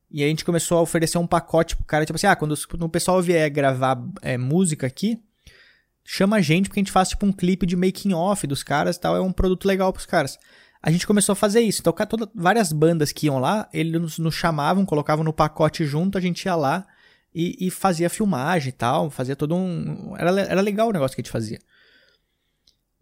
E 0.09 0.23
a 0.23 0.27
gente 0.27 0.45
começou 0.45 0.77
a 0.77 0.81
oferecer 0.81 1.17
um 1.17 1.27
pacote 1.27 1.75
pro 1.75 1.83
cara, 1.83 2.05
tipo 2.05 2.15
assim, 2.15 2.27
ah, 2.27 2.35
quando, 2.37 2.55
quando 2.67 2.83
o 2.83 2.89
pessoal 2.89 3.21
vier 3.21 3.49
gravar 3.49 4.01
é, 4.21 4.37
música 4.37 4.87
aqui, 4.87 5.21
chama 6.05 6.37
a 6.37 6.41
gente 6.41 6.69
porque 6.69 6.79
a 6.79 6.83
gente 6.83 6.91
faz 6.91 7.09
tipo 7.09 7.25
um 7.25 7.33
clipe 7.33 7.65
de 7.65 7.75
making 7.75 8.13
off 8.13 8.47
dos 8.47 8.63
caras 8.63 8.95
e 8.95 8.99
tal, 8.99 9.15
é 9.15 9.19
um 9.19 9.33
produto 9.33 9.65
legal 9.65 9.91
pros 9.91 10.05
caras. 10.05 10.39
A 10.81 10.89
gente 10.89 11.05
começou 11.05 11.33
a 11.33 11.35
fazer 11.35 11.59
isso. 11.59 11.81
Então, 11.81 11.91
toda, 12.05 12.29
várias 12.33 12.71
bandas 12.71 13.11
que 13.11 13.25
iam 13.25 13.39
lá, 13.39 13.67
eles 13.73 13.99
nos, 13.99 14.19
nos, 14.19 14.35
chamavam, 14.35 14.85
colocavam 14.85 15.25
no 15.25 15.33
pacote 15.33 15.83
junto, 15.83 16.17
a 16.17 16.21
gente 16.21 16.45
ia 16.45 16.55
lá 16.55 16.85
e, 17.35 17.67
e, 17.67 17.69
fazia 17.69 18.09
filmagem 18.09 18.69
e 18.69 18.71
tal, 18.71 19.09
fazia 19.11 19.35
todo 19.35 19.53
um. 19.53 20.15
Era, 20.17 20.39
era 20.39 20.61
legal 20.61 20.87
o 20.87 20.93
negócio 20.93 21.13
que 21.13 21.21
a 21.21 21.23
gente 21.23 21.31
fazia. 21.31 21.59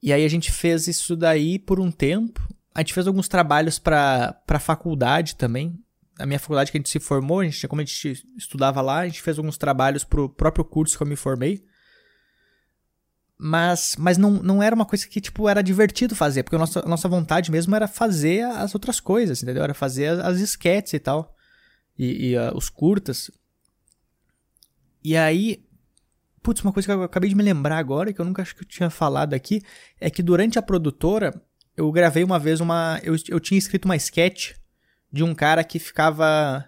E 0.02 0.12
aí 0.12 0.26
a 0.26 0.28
gente 0.28 0.52
fez 0.52 0.88
isso 0.88 1.15
daí 1.15 1.60
por 1.60 1.80
um 1.80 1.91
tempo. 1.91 2.41
A 2.74 2.80
gente 2.80 2.96
fez 2.96 3.06
alguns 3.06 3.28
trabalhos 3.28 3.78
para 3.78 4.36
a 4.48 4.60
faculdade 4.60 5.36
também. 5.36 5.80
A 6.17 6.26
minha 6.26 6.39
faculdade 6.39 6.72
que 6.72 6.78
a 6.78 6.80
gente 6.80 6.89
se 6.89 7.00
formou, 7.00 7.41
a 7.41 7.43
gente, 7.46 7.67
como 7.67 7.82
a 7.82 7.86
gente 7.86 8.26
estudava 8.36 8.82
lá, 8.82 9.00
a 9.00 9.06
gente 9.06 9.22
fez 9.22 9.38
alguns 9.38 9.58
trabalhos 9.58 10.04
pro 10.04 10.28
próprio 10.28 10.65
curso 10.65 10.98
que 10.98 11.04
eu 11.04 11.08
me 11.08 11.15
formei. 11.15 11.63
Mas, 13.38 13.96
mas 14.00 14.17
não, 14.17 14.32
não 14.32 14.63
era 14.63 14.76
uma 14.76 14.86
coisa 14.86 15.08
que, 15.08 15.22
tipo, 15.22 15.48
era 15.48 15.62
divertido 15.62 16.15
fazer, 16.15 16.43
porque 16.43 16.56
a 16.56 16.60
nossa, 16.60 16.80
a 16.80 16.88
nossa 16.88 17.08
vontade 17.08 17.52
mesmo 17.52 17.76
era 17.76 17.88
fazer 17.88 18.46
as 18.46 18.74
outras 18.74 19.00
coisas, 19.00 19.43
entendeu? 19.43 19.63
Era 19.63 19.74
fazer 19.74 20.08
as, 20.08 20.19
as 20.19 20.39
sketches 20.39 20.93
e 20.93 21.00
tal. 21.00 21.36
E, 21.98 22.30
e 22.30 22.38
uh, 22.38 22.56
os 22.56 22.69
curtas. 22.69 23.30
E 25.04 25.18
aí, 25.18 25.63
putz, 26.42 26.63
uma 26.63 26.72
coisa 26.72 26.88
que 26.88 26.94
eu 26.94 27.04
acabei 27.04 27.30
de 27.30 27.36
me 27.36 27.44
lembrar 27.44 27.78
agora, 27.78 28.13
que 28.13 28.22
eu 28.22 28.26
nunca 28.26 28.42
acho 28.42 28.56
que 28.56 28.63
eu 28.63 28.68
tinha 28.68 28.89
falado 28.89 29.34
aqui, 29.34 29.62
é 30.00 30.10
que 30.10 30.24
durante 30.24 30.58
a 30.58 30.62
produtora, 30.62 31.34
eu 31.76 31.92
gravei 31.92 32.24
uma 32.24 32.39
vez 32.39 32.60
uma. 32.60 33.00
Eu, 33.04 33.16
eu 33.30 33.39
tinha 33.39 33.58
escrito 33.58 33.86
uma 33.86 33.96
sketch 33.96 34.54
de 35.12 35.24
um 35.24 35.34
cara 35.34 35.63
que 35.63 35.80
ficava. 35.80 36.66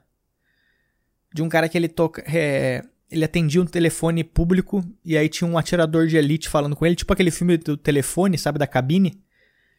De 1.34 1.42
um 1.42 1.50
cara 1.50 1.70
que 1.70 1.78
ele 1.78 1.88
toca. 1.88 2.24
É, 2.28 2.84
ele 3.10 3.24
atendia 3.24 3.62
um 3.62 3.66
telefone 3.66 4.24
público 4.24 4.84
e 5.04 5.18
aí 5.18 5.30
tinha 5.30 5.48
um 5.50 5.58
atirador 5.58 6.08
de 6.08 6.18
elite 6.18 6.50
falando 6.50 6.76
com 6.76 6.86
ele, 6.86 6.96
tipo 6.96 7.14
aquele 7.14 7.32
filme 7.32 7.58
do 7.58 7.78
telefone, 7.78 8.38
sabe, 8.38 8.58
da 8.58 8.68
cabine. 8.68 9.22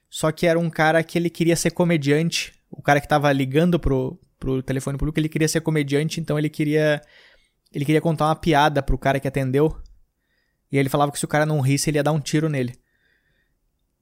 Só 0.08 0.30
que 0.30 0.46
era 0.46 0.58
um 0.58 0.70
cara 0.70 1.02
que 1.02 1.18
ele 1.18 1.28
queria 1.28 1.56
ser 1.56 1.72
comediante. 1.72 2.54
O 2.70 2.80
cara 2.80 3.00
que 3.00 3.08
tava 3.08 3.32
ligando 3.32 3.78
pro, 3.78 4.18
pro 4.38 4.62
telefone 4.62 4.96
público, 4.96 5.18
ele 5.18 5.28
queria 5.28 5.48
ser 5.48 5.60
comediante, 5.60 6.20
então 6.20 6.38
ele 6.38 6.48
queria. 6.48 7.02
Ele 7.76 7.84
queria 7.84 8.00
contar 8.00 8.28
uma 8.28 8.34
piada 8.34 8.82
pro 8.82 8.96
cara 8.96 9.20
que 9.20 9.28
atendeu. 9.28 9.78
E 10.72 10.78
ele 10.78 10.88
falava 10.88 11.12
que 11.12 11.18
se 11.18 11.26
o 11.26 11.28
cara 11.28 11.44
não 11.44 11.60
risse, 11.60 11.90
ele 11.90 11.98
ia 11.98 12.02
dar 12.02 12.12
um 12.12 12.18
tiro 12.18 12.48
nele. 12.48 12.74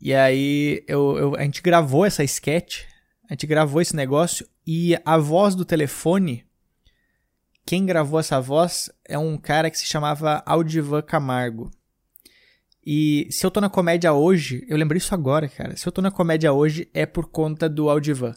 E 0.00 0.14
aí 0.14 0.84
eu, 0.86 1.18
eu, 1.18 1.34
a 1.34 1.42
gente 1.42 1.60
gravou 1.60 2.06
essa 2.06 2.22
sketch, 2.22 2.84
a 3.28 3.32
gente 3.32 3.48
gravou 3.48 3.82
esse 3.82 3.96
negócio 3.96 4.46
e 4.64 4.96
a 5.04 5.18
voz 5.18 5.56
do 5.56 5.64
telefone, 5.64 6.46
quem 7.66 7.84
gravou 7.84 8.20
essa 8.20 8.40
voz 8.40 8.90
é 9.04 9.18
um 9.18 9.36
cara 9.36 9.68
que 9.68 9.78
se 9.78 9.86
chamava 9.86 10.40
Aldivan 10.46 11.02
Camargo. 11.02 11.68
E 12.86 13.26
se 13.28 13.44
eu 13.44 13.50
tô 13.50 13.60
na 13.60 13.68
comédia 13.68 14.12
hoje, 14.12 14.64
eu 14.68 14.76
lembrei 14.76 14.98
isso 14.98 15.12
agora, 15.12 15.48
cara. 15.48 15.76
Se 15.76 15.84
eu 15.84 15.90
tô 15.90 16.00
na 16.00 16.12
comédia 16.12 16.52
hoje 16.52 16.88
é 16.94 17.04
por 17.04 17.26
conta 17.26 17.68
do 17.68 17.90
Aldivan. 17.90 18.36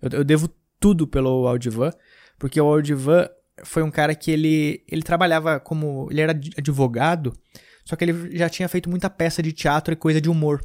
Eu, 0.00 0.20
eu 0.20 0.24
devo 0.24 0.48
tudo 0.78 1.08
pelo 1.08 1.48
Aldivan, 1.48 1.90
porque 2.38 2.60
o 2.60 2.66
Aldivan 2.66 3.28
foi 3.64 3.82
um 3.82 3.90
cara 3.90 4.14
que 4.14 4.30
ele, 4.30 4.84
ele 4.88 5.02
trabalhava 5.02 5.58
como. 5.60 6.08
Ele 6.10 6.20
era 6.20 6.32
advogado, 6.32 7.36
só 7.84 7.96
que 7.96 8.04
ele 8.04 8.36
já 8.36 8.48
tinha 8.48 8.68
feito 8.68 8.90
muita 8.90 9.08
peça 9.08 9.42
de 9.42 9.52
teatro 9.52 9.92
e 9.92 9.96
coisa 9.96 10.20
de 10.20 10.28
humor. 10.28 10.60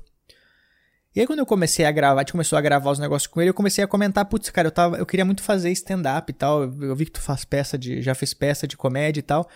E 1.14 1.20
aí 1.20 1.28
quando 1.28 1.40
eu 1.40 1.46
comecei 1.46 1.86
a 1.86 1.92
gravar, 1.92 2.22
a 2.22 2.24
gente 2.24 2.32
começou 2.32 2.58
a 2.58 2.62
gravar 2.62 2.90
os 2.90 3.00
negócios 3.00 3.28
com 3.28 3.42
ele, 3.42 3.50
eu 3.50 3.54
comecei 3.54 3.84
a 3.84 3.88
comentar, 3.88 4.24
putz, 4.26 4.50
cara, 4.50 4.70
eu, 4.70 4.72
tava, 4.72 4.98
eu 4.98 5.06
queria 5.06 5.26
muito 5.26 5.44
fazer 5.44 5.70
stand-up 5.72 6.32
e 6.32 6.34
tal, 6.34 6.64
eu 6.64 6.96
vi 6.96 7.06
que 7.06 7.12
tu 7.12 7.22
faz 7.22 7.44
peça 7.44 7.78
de, 7.78 8.02
já 8.02 8.16
fez 8.16 8.34
peça 8.34 8.66
de 8.66 8.78
comédia 8.78 9.20
e 9.20 9.24
tal. 9.24 9.50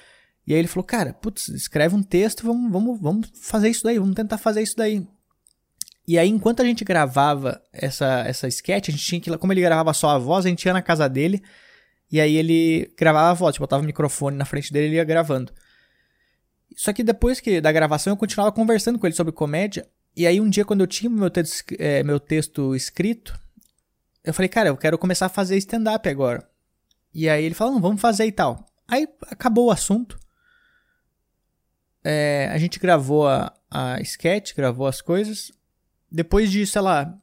E 0.45 0.53
aí 0.53 0.59
ele 0.59 0.67
falou, 0.67 0.83
cara, 0.83 1.13
putz, 1.13 1.47
escreve 1.47 1.95
um 1.95 2.03
texto, 2.03 2.45
vamos, 2.45 2.71
vamos, 2.71 3.01
vamos 3.01 3.31
fazer 3.41 3.69
isso 3.69 3.83
daí, 3.83 3.97
vamos 3.97 4.15
tentar 4.15 4.37
fazer 4.37 4.61
isso 4.61 4.75
daí. 4.75 5.07
E 6.07 6.19
aí, 6.19 6.29
enquanto 6.29 6.61
a 6.61 6.65
gente 6.65 6.83
gravava 6.83 7.59
essa, 7.73 8.23
essa 8.27 8.47
sketch, 8.47 8.89
a 8.89 8.91
gente 8.91 9.03
tinha 9.03 9.19
que, 9.19 9.35
como 9.37 9.51
ele 9.53 9.61
gravava 9.61 9.91
só 9.93 10.09
a 10.09 10.19
voz, 10.19 10.45
a 10.45 10.49
gente 10.49 10.63
ia 10.63 10.73
na 10.73 10.81
casa 10.81 11.09
dele, 11.09 11.41
e 12.11 12.19
aí 12.21 12.35
ele 12.35 12.93
gravava 12.97 13.31
a 13.31 13.33
voz, 13.33 13.55
tipo, 13.55 13.63
botava 13.63 13.83
o 13.83 13.85
microfone 13.85 14.37
na 14.37 14.45
frente 14.45 14.71
dele 14.71 14.85
e 14.85 14.89
ele 14.89 14.95
ia 14.97 15.03
gravando. 15.03 15.51
Só 16.75 16.93
que 16.93 17.03
depois 17.03 17.39
que 17.39 17.61
da 17.61 17.71
gravação 17.71 18.13
eu 18.13 18.17
continuava 18.17 18.51
conversando 18.51 18.99
com 18.99 19.07
ele 19.07 19.15
sobre 19.15 19.33
comédia, 19.33 19.87
e 20.15 20.25
aí 20.25 20.39
um 20.39 20.49
dia, 20.49 20.65
quando 20.65 20.81
eu 20.81 20.87
tinha 20.87 21.09
meu 21.09 21.29
texto, 21.29 21.63
é, 21.77 22.03
meu 22.03 22.19
texto 22.19 22.75
escrito, 22.75 23.37
eu 24.23 24.33
falei, 24.33 24.49
cara, 24.49 24.69
eu 24.69 24.77
quero 24.77 24.97
começar 24.97 25.27
a 25.27 25.29
fazer 25.29 25.57
stand-up 25.57 26.07
agora. 26.07 26.47
E 27.13 27.29
aí 27.29 27.43
ele 27.45 27.55
falou, 27.55 27.79
vamos 27.79 28.01
fazer 28.01 28.25
e 28.25 28.31
tal. 28.31 28.65
Aí 28.87 29.07
acabou 29.29 29.67
o 29.67 29.71
assunto. 29.71 30.19
É, 32.03 32.49
a 32.51 32.57
gente 32.57 32.79
gravou 32.79 33.27
a, 33.27 33.53
a 33.69 33.99
sketch, 34.01 34.53
gravou 34.55 34.87
as 34.87 35.01
coisas. 35.01 35.51
Depois 36.11 36.51
de, 36.51 36.65
sei 36.65 36.81
lá, 36.81 37.17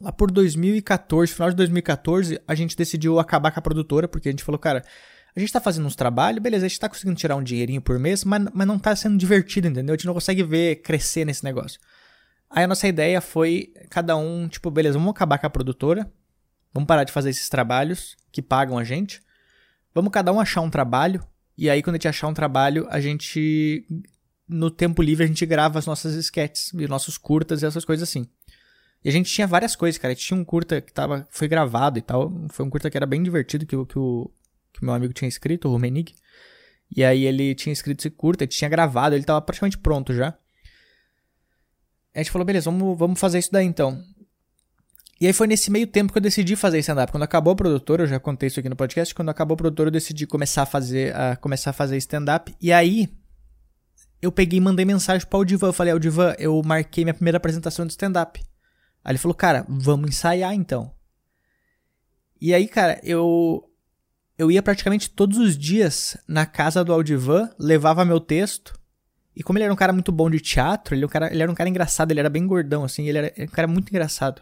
Lá 0.00 0.10
por 0.10 0.30
2014, 0.30 1.32
final 1.34 1.50
de 1.50 1.56
2014, 1.56 2.40
a 2.48 2.54
gente 2.54 2.74
decidiu 2.74 3.18
acabar 3.18 3.50
com 3.50 3.58
a 3.58 3.62
produtora, 3.62 4.08
porque 4.08 4.28
a 4.28 4.32
gente 4.32 4.42
falou, 4.42 4.58
cara, 4.58 4.82
a 5.36 5.38
gente 5.38 5.52
tá 5.52 5.60
fazendo 5.60 5.86
uns 5.86 5.94
trabalhos, 5.94 6.42
beleza, 6.42 6.66
a 6.66 6.68
gente 6.68 6.80
tá 6.80 6.88
conseguindo 6.88 7.16
tirar 7.16 7.36
um 7.36 7.42
dinheirinho 7.42 7.82
por 7.82 7.98
mês, 7.98 8.24
mas, 8.24 8.46
mas 8.52 8.66
não 8.66 8.78
tá 8.78 8.96
sendo 8.96 9.18
divertido, 9.18 9.68
entendeu? 9.68 9.92
A 9.92 9.96
gente 9.96 10.06
não 10.06 10.14
consegue 10.14 10.42
ver 10.42 10.76
crescer 10.76 11.24
nesse 11.24 11.44
negócio. 11.44 11.78
Aí 12.48 12.64
a 12.64 12.66
nossa 12.66 12.88
ideia 12.88 13.20
foi 13.20 13.72
cada 13.90 14.16
um, 14.16 14.48
tipo, 14.48 14.70
beleza, 14.70 14.98
vamos 14.98 15.12
acabar 15.12 15.38
com 15.38 15.46
a 15.46 15.50
produtora, 15.50 16.10
vamos 16.72 16.86
parar 16.86 17.04
de 17.04 17.12
fazer 17.12 17.30
esses 17.30 17.48
trabalhos 17.48 18.16
que 18.32 18.42
pagam 18.42 18.76
a 18.76 18.84
gente, 18.84 19.22
vamos 19.94 20.10
cada 20.10 20.32
um 20.32 20.40
achar 20.40 20.62
um 20.62 20.70
trabalho, 20.70 21.22
e 21.56 21.70
aí 21.70 21.82
quando 21.82 21.94
a 21.94 21.98
gente 21.98 22.08
achar 22.08 22.26
um 22.26 22.34
trabalho, 22.34 22.86
a 22.90 23.00
gente, 23.00 23.86
no 24.48 24.70
tempo 24.70 25.00
livre, 25.00 25.24
a 25.24 25.28
gente 25.28 25.46
grava 25.46 25.78
as 25.78 25.86
nossas 25.86 26.14
sketches, 26.14 26.72
e 26.72 26.88
nossos 26.88 27.16
curtas 27.16 27.62
e 27.62 27.66
essas 27.66 27.84
coisas 27.84 28.08
assim. 28.08 28.26
E 29.04 29.08
a 29.08 29.12
gente 29.12 29.32
tinha 29.32 29.46
várias 29.46 29.74
coisas, 29.74 29.98
cara. 29.98 30.14
Tinha 30.14 30.38
um 30.38 30.44
curta 30.44 30.80
que 30.80 30.92
tava, 30.92 31.26
foi 31.30 31.48
gravado 31.48 31.98
e 31.98 32.02
tal. 32.02 32.32
Foi 32.50 32.64
um 32.64 32.70
curta 32.70 32.90
que 32.90 32.96
era 32.96 33.06
bem 33.06 33.22
divertido, 33.22 33.64
que, 33.64 33.70
que, 33.70 33.98
o, 33.98 34.30
que 34.72 34.82
o 34.82 34.84
meu 34.84 34.94
amigo 34.94 35.12
tinha 35.12 35.28
escrito, 35.28 35.68
o 35.68 35.72
Rumenig. 35.72 36.14
E 36.94 37.04
aí 37.04 37.24
ele 37.24 37.54
tinha 37.54 37.72
escrito 37.72 38.00
esse 38.00 38.10
curta, 38.10 38.44
ele 38.44 38.50
tinha 38.50 38.68
gravado, 38.68 39.14
ele 39.14 39.24
tava 39.24 39.40
praticamente 39.40 39.78
pronto 39.78 40.12
já. 40.12 40.36
A 42.14 42.18
gente 42.18 42.30
falou, 42.30 42.44
beleza, 42.44 42.70
vamos, 42.70 42.98
vamos 42.98 43.20
fazer 43.20 43.38
isso 43.38 43.52
daí 43.52 43.64
então. 43.64 44.02
E 45.20 45.26
aí 45.26 45.32
foi 45.32 45.46
nesse 45.46 45.70
meio 45.70 45.86
tempo 45.86 46.12
que 46.12 46.18
eu 46.18 46.22
decidi 46.22 46.56
fazer 46.56 46.78
stand-up. 46.78 47.12
Quando 47.12 47.22
acabou 47.22 47.52
a 47.52 47.56
produtora, 47.56 48.02
eu 48.02 48.06
já 48.06 48.18
contei 48.18 48.48
isso 48.48 48.58
aqui 48.58 48.68
no 48.68 48.74
podcast, 48.74 49.14
quando 49.14 49.28
acabou 49.28 49.54
a 49.54 49.58
produtora 49.58 49.88
eu 49.88 49.92
decidi 49.92 50.26
começar 50.26 50.62
a 50.62 50.66
fazer, 50.66 51.14
a 51.14 51.36
começar 51.36 51.70
a 51.70 51.72
fazer 51.74 51.96
stand-up. 51.98 52.54
E 52.60 52.72
aí 52.72 53.08
eu 54.20 54.32
peguei 54.32 54.58
e 54.58 54.60
mandei 54.60 54.84
mensagem 54.84 55.26
para 55.26 55.38
o 55.38 55.44
Divan. 55.44 55.68
Eu 55.68 55.72
falei, 55.72 55.96
Divan, 55.98 56.34
eu 56.38 56.60
marquei 56.64 57.04
minha 57.04 57.14
primeira 57.14 57.36
apresentação 57.36 57.86
de 57.86 57.92
stand-up. 57.92 58.42
Aí 59.04 59.12
ele 59.12 59.18
falou, 59.18 59.34
cara, 59.34 59.64
vamos 59.68 60.10
ensaiar 60.10 60.54
então. 60.54 60.92
E 62.40 62.54
aí, 62.54 62.66
cara, 62.68 63.00
eu 63.02 63.66
eu 64.38 64.50
ia 64.50 64.62
praticamente 64.62 65.10
todos 65.10 65.36
os 65.36 65.56
dias 65.56 66.16
na 66.26 66.46
casa 66.46 66.82
do 66.82 66.94
Aldivan, 66.94 67.50
levava 67.58 68.06
meu 68.06 68.18
texto. 68.18 68.80
E 69.36 69.42
como 69.42 69.58
ele 69.58 69.64
era 69.64 69.72
um 69.72 69.76
cara 69.76 69.92
muito 69.92 70.10
bom 70.10 70.30
de 70.30 70.40
teatro, 70.40 70.94
ele, 70.94 71.02
era 71.02 71.06
um 71.06 71.10
cara, 71.10 71.30
ele 71.30 71.42
era 71.42 71.52
um 71.52 71.54
cara 71.54 71.68
engraçado, 71.68 72.10
ele 72.10 72.20
era 72.20 72.30
bem 72.30 72.46
gordão, 72.46 72.82
assim, 72.82 73.06
ele 73.06 73.18
era 73.18 73.34
um 73.38 73.46
cara 73.46 73.68
muito 73.68 73.90
engraçado. 73.90 74.40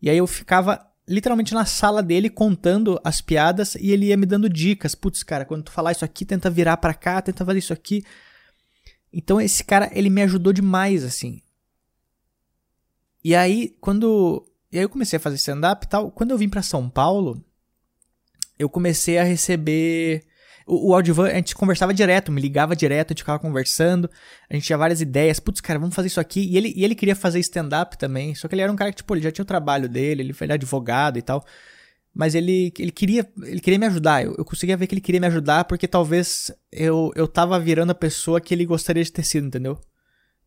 E 0.00 0.08
aí 0.08 0.16
eu 0.16 0.26
ficava 0.26 0.90
literalmente 1.06 1.52
na 1.52 1.66
sala 1.66 2.02
dele 2.02 2.30
contando 2.30 2.98
as 3.04 3.20
piadas 3.20 3.74
e 3.74 3.90
ele 3.90 4.06
ia 4.06 4.16
me 4.16 4.24
dando 4.24 4.48
dicas. 4.48 4.94
Putz, 4.94 5.22
cara, 5.22 5.44
quando 5.44 5.64
tu 5.64 5.70
falar 5.70 5.92
isso 5.92 6.04
aqui, 6.04 6.24
tenta 6.24 6.48
virar 6.48 6.78
para 6.78 6.94
cá, 6.94 7.20
tenta 7.20 7.44
fazer 7.44 7.58
isso 7.58 7.74
aqui. 7.74 8.02
Então 9.12 9.38
esse 9.38 9.62
cara, 9.62 9.90
ele 9.92 10.08
me 10.08 10.22
ajudou 10.22 10.52
demais, 10.52 11.04
assim. 11.04 11.42
E 13.24 13.34
aí, 13.34 13.74
quando. 13.80 14.44
E 14.70 14.76
aí 14.76 14.84
eu 14.84 14.88
comecei 14.88 15.16
a 15.16 15.20
fazer 15.20 15.36
stand-up 15.36 15.86
e 15.86 15.88
tal. 15.88 16.10
Quando 16.10 16.32
eu 16.32 16.38
vim 16.38 16.48
para 16.48 16.62
São 16.62 16.90
Paulo, 16.90 17.42
eu 18.58 18.68
comecei 18.68 19.16
a 19.16 19.24
receber. 19.24 20.22
O, 20.66 20.90
o 20.90 20.94
Audivan, 20.94 21.28
a 21.28 21.34
gente 21.34 21.54
conversava 21.54 21.92
direto, 21.94 22.30
me 22.30 22.40
ligava 22.40 22.76
direto, 22.76 23.10
a 23.10 23.12
gente 23.12 23.22
ficava 23.22 23.38
conversando, 23.38 24.10
a 24.48 24.54
gente 24.54 24.64
tinha 24.66 24.78
várias 24.78 25.00
ideias. 25.00 25.40
Putz, 25.40 25.60
cara, 25.60 25.78
vamos 25.78 25.94
fazer 25.94 26.08
isso 26.08 26.20
aqui. 26.20 26.40
E 26.50 26.56
ele, 26.56 26.72
e 26.76 26.84
ele 26.84 26.94
queria 26.94 27.16
fazer 27.16 27.40
stand-up 27.40 27.96
também. 27.96 28.34
Só 28.34 28.46
que 28.46 28.54
ele 28.54 28.62
era 28.62 28.70
um 28.70 28.76
cara 28.76 28.90
que, 28.90 28.98
tipo, 28.98 29.14
ele 29.14 29.22
já 29.22 29.32
tinha 29.32 29.42
o 29.42 29.46
trabalho 29.46 29.88
dele, 29.88 30.22
ele 30.22 30.32
foi 30.34 30.50
advogado 30.50 31.18
e 31.18 31.22
tal. 31.22 31.44
Mas 32.14 32.34
ele, 32.34 32.72
ele, 32.78 32.92
queria, 32.92 33.28
ele 33.42 33.60
queria 33.60 33.78
me 33.78 33.86
ajudar. 33.86 34.22
Eu, 34.22 34.34
eu 34.36 34.44
conseguia 34.44 34.76
ver 34.76 34.86
que 34.86 34.94
ele 34.94 35.00
queria 35.00 35.20
me 35.20 35.26
ajudar 35.26 35.64
porque 35.64 35.88
talvez 35.88 36.52
eu, 36.70 37.10
eu 37.16 37.26
tava 37.26 37.58
virando 37.58 37.90
a 37.90 37.94
pessoa 37.94 38.40
que 38.40 38.54
ele 38.54 38.64
gostaria 38.66 39.02
de 39.02 39.10
ter 39.10 39.24
sido, 39.24 39.46
entendeu? 39.46 39.78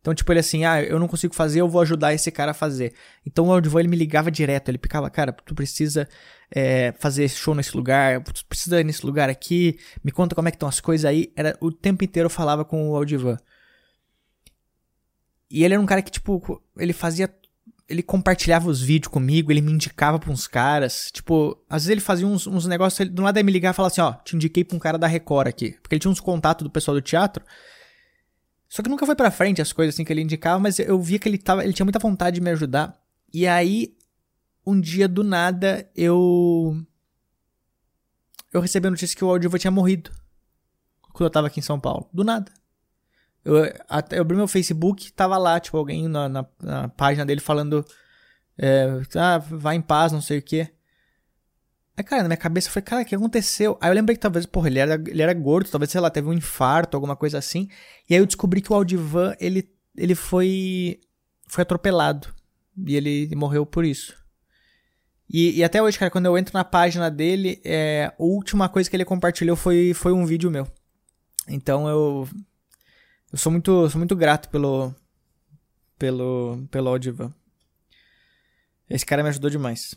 Então, 0.08 0.14
tipo, 0.14 0.32
ele 0.32 0.40
assim, 0.40 0.64
ah, 0.64 0.82
eu 0.82 0.98
não 0.98 1.06
consigo 1.06 1.34
fazer, 1.34 1.60
eu 1.60 1.68
vou 1.68 1.82
ajudar 1.82 2.14
esse 2.14 2.30
cara 2.30 2.52
a 2.52 2.54
fazer. 2.54 2.94
Então 3.26 3.48
o 3.48 3.52
Audivan, 3.52 3.80
ele 3.80 3.88
me 3.88 3.96
ligava 3.96 4.30
direto, 4.30 4.70
ele 4.70 4.78
ficava, 4.78 5.10
cara, 5.10 5.32
tu 5.32 5.54
precisa 5.54 6.08
é, 6.50 6.94
fazer 6.98 7.28
show 7.28 7.54
nesse 7.54 7.76
lugar, 7.76 8.22
tu 8.22 8.42
precisa 8.46 8.80
ir 8.80 8.84
nesse 8.84 9.04
lugar 9.04 9.28
aqui, 9.28 9.78
me 10.02 10.10
conta 10.10 10.34
como 10.34 10.48
é 10.48 10.50
que 10.50 10.56
estão 10.56 10.66
as 10.66 10.80
coisas 10.80 11.04
aí. 11.04 11.30
Era, 11.36 11.58
o 11.60 11.70
tempo 11.70 12.02
inteiro 12.02 12.24
eu 12.28 12.30
falava 12.30 12.64
com 12.64 12.88
o 12.88 12.96
Audivan. 12.96 13.36
E 15.50 15.62
ele 15.62 15.74
era 15.74 15.82
um 15.82 15.84
cara 15.84 16.00
que, 16.00 16.10
tipo, 16.10 16.62
ele 16.78 16.94
fazia. 16.94 17.28
Ele 17.86 18.02
compartilhava 18.02 18.70
os 18.70 18.80
vídeos 18.80 19.12
comigo, 19.12 19.52
ele 19.52 19.60
me 19.60 19.72
indicava 19.72 20.18
pra 20.18 20.30
uns 20.30 20.46
caras. 20.46 21.10
Tipo, 21.12 21.62
às 21.68 21.82
vezes 21.82 21.90
ele 21.90 22.00
fazia 22.00 22.26
uns, 22.26 22.46
uns 22.46 22.66
negócios, 22.66 22.98
ele, 23.00 23.10
do 23.10 23.20
lado 23.20 23.36
ele 23.36 23.44
me 23.44 23.52
ligava 23.52 23.74
e 23.74 23.76
falava 23.76 23.92
assim: 23.92 24.00
ó, 24.00 24.12
te 24.12 24.36
indiquei 24.36 24.64
pra 24.64 24.74
um 24.74 24.80
cara 24.80 24.96
da 24.96 25.06
Record 25.06 25.48
aqui. 25.48 25.72
Porque 25.82 25.96
ele 25.96 26.00
tinha 26.00 26.10
uns 26.10 26.20
contatos 26.20 26.64
do 26.64 26.70
pessoal 26.70 26.94
do 26.94 27.02
teatro. 27.02 27.44
Só 28.68 28.82
que 28.82 28.88
nunca 28.88 29.06
foi 29.06 29.16
pra 29.16 29.30
frente 29.30 29.62
as 29.62 29.72
coisas 29.72 29.94
assim 29.94 30.04
que 30.04 30.12
ele 30.12 30.20
indicava, 30.20 30.58
mas 30.58 30.78
eu 30.78 31.00
via 31.00 31.18
que 31.18 31.28
ele 31.28 31.38
tava, 31.38 31.64
ele 31.64 31.72
tinha 31.72 31.86
muita 31.86 31.98
vontade 31.98 32.34
de 32.34 32.40
me 32.40 32.50
ajudar. 32.50 33.00
E 33.32 33.46
aí, 33.46 33.96
um 34.66 34.78
dia 34.78 35.08
do 35.08 35.24
nada, 35.24 35.90
eu 35.96 36.76
eu 38.52 38.60
recebi 38.60 38.86
a 38.86 38.90
notícia 38.90 39.16
que 39.16 39.24
o 39.24 39.28
Aldiva 39.28 39.58
tinha 39.58 39.70
morrido. 39.70 40.10
Quando 41.12 41.26
eu 41.26 41.30
tava 41.30 41.46
aqui 41.46 41.60
em 41.60 41.62
São 41.62 41.80
Paulo. 41.80 42.08
Do 42.12 42.24
nada. 42.24 42.52
Eu, 43.44 43.56
eu 43.56 44.20
abri 44.20 44.36
meu 44.36 44.48
Facebook, 44.48 45.12
tava 45.12 45.38
lá, 45.38 45.58
tipo, 45.58 45.76
alguém 45.76 46.06
na, 46.08 46.28
na, 46.28 46.46
na 46.62 46.88
página 46.88 47.24
dele 47.24 47.40
falando. 47.40 47.84
É, 48.56 49.00
ah, 49.16 49.38
vai 49.38 49.76
em 49.76 49.80
paz, 49.80 50.12
não 50.12 50.20
sei 50.20 50.38
o 50.38 50.42
que. 50.42 50.68
Aí, 51.98 52.04
cara, 52.04 52.22
na 52.22 52.28
minha 52.28 52.36
cabeça 52.36 52.70
falei, 52.70 52.84
cara, 52.84 53.02
o 53.02 53.04
que 53.04 53.12
aconteceu? 53.16 53.76
Aí 53.80 53.90
eu 53.90 53.94
lembrei 53.94 54.14
que 54.14 54.22
talvez, 54.22 54.46
porra, 54.46 54.68
ele 54.68 54.78
era, 54.78 54.94
ele 54.94 55.20
era 55.20 55.34
gordo, 55.34 55.68
talvez, 55.68 55.90
sei 55.90 56.00
lá, 56.00 56.08
teve 56.08 56.28
um 56.28 56.32
infarto, 56.32 56.96
alguma 56.96 57.16
coisa 57.16 57.38
assim. 57.38 57.68
E 58.08 58.14
aí 58.14 58.20
eu 58.20 58.26
descobri 58.26 58.62
que 58.62 58.72
o 58.72 58.76
Aldivan, 58.76 59.34
ele, 59.40 59.68
ele 59.96 60.14
foi, 60.14 61.00
foi 61.48 61.62
atropelado. 61.62 62.32
E 62.86 62.94
ele 62.94 63.34
morreu 63.34 63.66
por 63.66 63.84
isso. 63.84 64.16
E, 65.28 65.58
e 65.58 65.64
até 65.64 65.82
hoje, 65.82 65.98
cara, 65.98 66.08
quando 66.08 66.26
eu 66.26 66.38
entro 66.38 66.54
na 66.54 66.62
página 66.62 67.10
dele, 67.10 67.60
é, 67.64 68.12
a 68.16 68.22
última 68.22 68.68
coisa 68.68 68.88
que 68.88 68.94
ele 68.94 69.04
compartilhou 69.04 69.56
foi, 69.56 69.92
foi 69.92 70.12
um 70.12 70.24
vídeo 70.24 70.52
meu. 70.52 70.68
Então 71.48 71.88
eu. 71.88 72.28
Eu 73.32 73.38
sou 73.38 73.50
muito, 73.50 73.90
sou 73.90 73.98
muito 73.98 74.14
grato 74.14 74.48
pelo. 74.50 74.94
Pelo. 75.98 76.64
Pelo 76.70 76.90
Aldivan. 76.90 77.34
Esse 78.88 79.04
cara 79.04 79.24
me 79.24 79.30
ajudou 79.30 79.50
demais. 79.50 79.96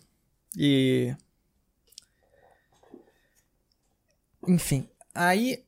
E. 0.58 1.16
Enfim, 4.48 4.88
aí. 5.14 5.64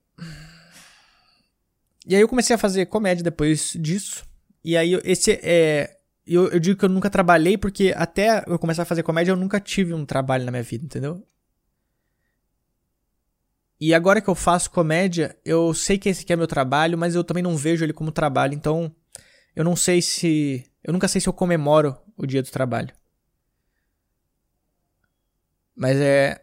E 2.06 2.16
aí 2.16 2.22
eu 2.22 2.28
comecei 2.28 2.56
a 2.56 2.60
fazer 2.60 2.86
comédia 2.88 3.24
depois 3.24 3.78
disso. 3.80 4.26
E 4.64 4.76
aí 4.76 5.00
esse 5.04 5.40
é. 5.44 5.98
Eu, 6.26 6.48
eu 6.50 6.60
digo 6.60 6.80
que 6.80 6.86
eu 6.86 6.90
nunca 6.90 7.10
trabalhei 7.10 7.58
porque 7.58 7.94
até 7.96 8.44
eu 8.48 8.58
começar 8.58 8.84
a 8.84 8.86
fazer 8.86 9.04
comédia 9.04 9.32
eu 9.32 9.36
nunca 9.36 9.60
tive 9.60 9.94
um 9.94 10.06
trabalho 10.06 10.46
na 10.46 10.52
minha 10.52 10.64
vida, 10.64 10.86
entendeu? 10.86 11.22
E 13.80 13.94
agora 13.94 14.22
que 14.22 14.30
eu 14.30 14.36
faço 14.36 14.72
comédia, 14.72 15.38
eu 15.44 15.74
sei 15.74 15.98
que 15.98 16.08
esse 16.08 16.24
aqui 16.24 16.32
é 16.32 16.38
meu 16.38 16.48
trabalho, 16.48 16.98
mas 16.98 17.16
eu 17.16 17.24
também 17.24 17.44
não 17.44 17.58
vejo 17.58 17.84
ele 17.84 17.92
como 17.92 18.14
trabalho, 18.14 18.54
então 18.54 18.96
eu 19.54 19.64
não 19.64 19.76
sei 19.76 20.02
se. 20.02 20.66
Eu 20.84 20.94
nunca 20.94 21.08
sei 21.08 21.20
se 21.20 21.28
eu 21.28 21.34
comemoro 21.34 21.98
o 22.18 22.26
dia 22.26 22.42
do 22.42 22.50
trabalho. 22.50 22.94
Mas 25.76 25.98
é. 25.98 26.42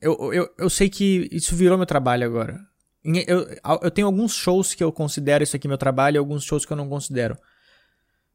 Eu, 0.00 0.32
eu, 0.32 0.54
eu 0.56 0.70
sei 0.70 0.88
que 0.88 1.28
isso 1.30 1.54
virou 1.54 1.76
meu 1.76 1.86
trabalho 1.86 2.26
agora. 2.26 2.60
Eu, 3.04 3.46
eu 3.82 3.90
tenho 3.90 4.06
alguns 4.06 4.34
shows 4.34 4.74
que 4.74 4.82
eu 4.82 4.92
considero 4.92 5.44
isso 5.44 5.56
aqui 5.56 5.68
meu 5.68 5.78
trabalho 5.78 6.16
e 6.16 6.18
alguns 6.18 6.44
shows 6.44 6.64
que 6.64 6.72
eu 6.72 6.76
não 6.76 6.88
considero. 6.88 7.36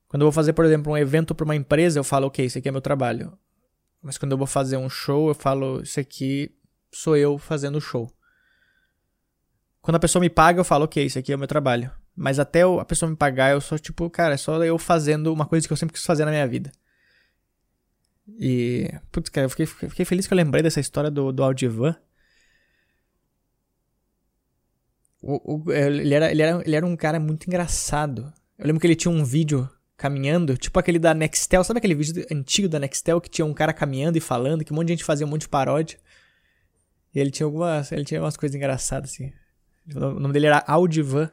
Quando 0.08 0.21
eu 0.21 0.25
vou 0.28 0.32
fazer, 0.32 0.54
por 0.54 0.65
exemplo, 0.65 0.93
um 0.93 0.97
evento 0.97 1.34
para 1.34 1.45
uma 1.45 1.56
empresa, 1.56 1.99
eu 1.99 2.04
falo, 2.04 2.28
ok, 2.28 2.45
isso 2.45 2.58
aqui 2.58 2.69
é 2.69 2.71
meu 2.71 2.82
trabalho. 2.82 3.38
Mas 4.01 4.17
quando 4.17 4.34
eu 4.34 4.38
vou 4.38 4.47
fazer 4.47 4.78
um 4.78 4.89
show, 4.89 5.30
eu 5.30 5.36
falo, 5.36 5.82
isso 5.82 5.99
aqui 5.99 6.51
sou 6.91 7.17
eu 7.17 7.38
fazendo 7.38 7.78
o 7.78 7.82
show. 7.82 8.12
Quando 9.82 9.95
a 9.95 9.99
pessoa 9.99 10.21
me 10.21 10.30
paga, 10.30 10.60
eu 10.60 10.63
falo, 10.63 10.86
ok, 10.86 11.04
isso 11.04 11.19
aqui 11.19 11.32
é 11.32 11.36
o 11.36 11.39
meu 11.39 11.47
trabalho. 11.47 11.91
Mas 12.15 12.39
até 12.39 12.62
a 12.62 12.86
pessoa 12.86 13.10
me 13.10 13.15
pagar, 13.15 13.51
eu 13.51 13.62
sou 13.62 13.78
tipo, 13.78 14.10
cara, 14.10 14.36
é 14.36 14.38
só 14.38 14.63
eu 14.63 14.78
fazendo 14.78 15.34
uma 15.34 15.45
coisa 15.45 15.67
que 15.67 15.73
eu 15.73 15.78
sempre 15.78 15.93
quis 15.93 16.06
fazer 16.06 16.23
na 16.25 16.32
minha 16.32 16.47
vida. 16.47 16.71
E. 18.27 18.89
Putz, 19.11 19.29
cara, 19.29 19.45
eu 19.45 19.49
fiquei, 19.49 19.65
fiquei 19.65 20.05
feliz 20.05 20.27
que 20.27 20.33
eu 20.33 20.38
lembrei 20.38 20.63
dessa 20.63 20.79
história 20.79 21.11
do, 21.11 21.31
do 21.31 21.43
Aldivan. 21.43 21.95
O, 25.21 25.55
o, 25.55 25.71
ele, 25.71 26.13
era, 26.13 26.31
ele, 26.31 26.41
era, 26.41 26.61
ele 26.65 26.75
era 26.75 26.85
um 26.85 26.95
cara 26.95 27.19
muito 27.19 27.47
engraçado. 27.47 28.31
Eu 28.57 28.67
lembro 28.67 28.79
que 28.79 28.88
ele 28.88 28.95
tinha 28.95 29.11
um 29.11 29.23
vídeo 29.23 29.69
caminhando, 29.97 30.57
tipo 30.57 30.79
aquele 30.79 30.99
da 30.99 31.13
Nextel. 31.13 31.63
Sabe 31.63 31.79
aquele 31.79 31.95
vídeo 31.95 32.25
antigo 32.31 32.67
da 32.67 32.79
Nextel 32.79 33.21
que 33.21 33.29
tinha 33.29 33.45
um 33.45 33.53
cara 33.53 33.73
caminhando 33.73 34.17
e 34.17 34.21
falando, 34.21 34.63
que 34.63 34.71
um 34.71 34.75
monte 34.75 34.88
de 34.88 34.93
gente 34.93 35.03
fazia 35.03 35.25
um 35.25 35.29
monte 35.29 35.41
de 35.41 35.49
paródia? 35.49 35.99
E 37.13 37.19
ele 37.19 37.31
tinha 37.31 37.45
algumas. 37.45 37.91
Ele 37.91 38.03
tinha 38.03 38.21
umas 38.21 38.38
coisas 38.38 38.55
engraçadas, 38.55 39.11
assim. 39.11 39.31
O 39.95 40.19
nome 40.19 40.33
dele 40.33 40.47
era 40.47 40.63
Audivan. 40.67 41.29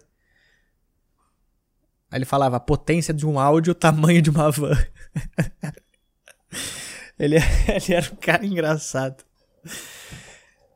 Aí 2.11 2.19
ele 2.19 2.27
falava 2.27 2.57
a 2.57 2.61
potência 2.61 3.15
de 3.15 3.27
um 3.27 3.41
áudio, 3.41 3.73
o 3.73 3.75
tamanho 3.75 4.21
de 4.21 4.31
uma 4.31 4.51
van. 4.51 4.77
Ele, 7.23 7.37
ele 7.69 7.95
era 7.95 8.13
um 8.13 8.17
cara 8.17 8.45
engraçado. 8.45 9.25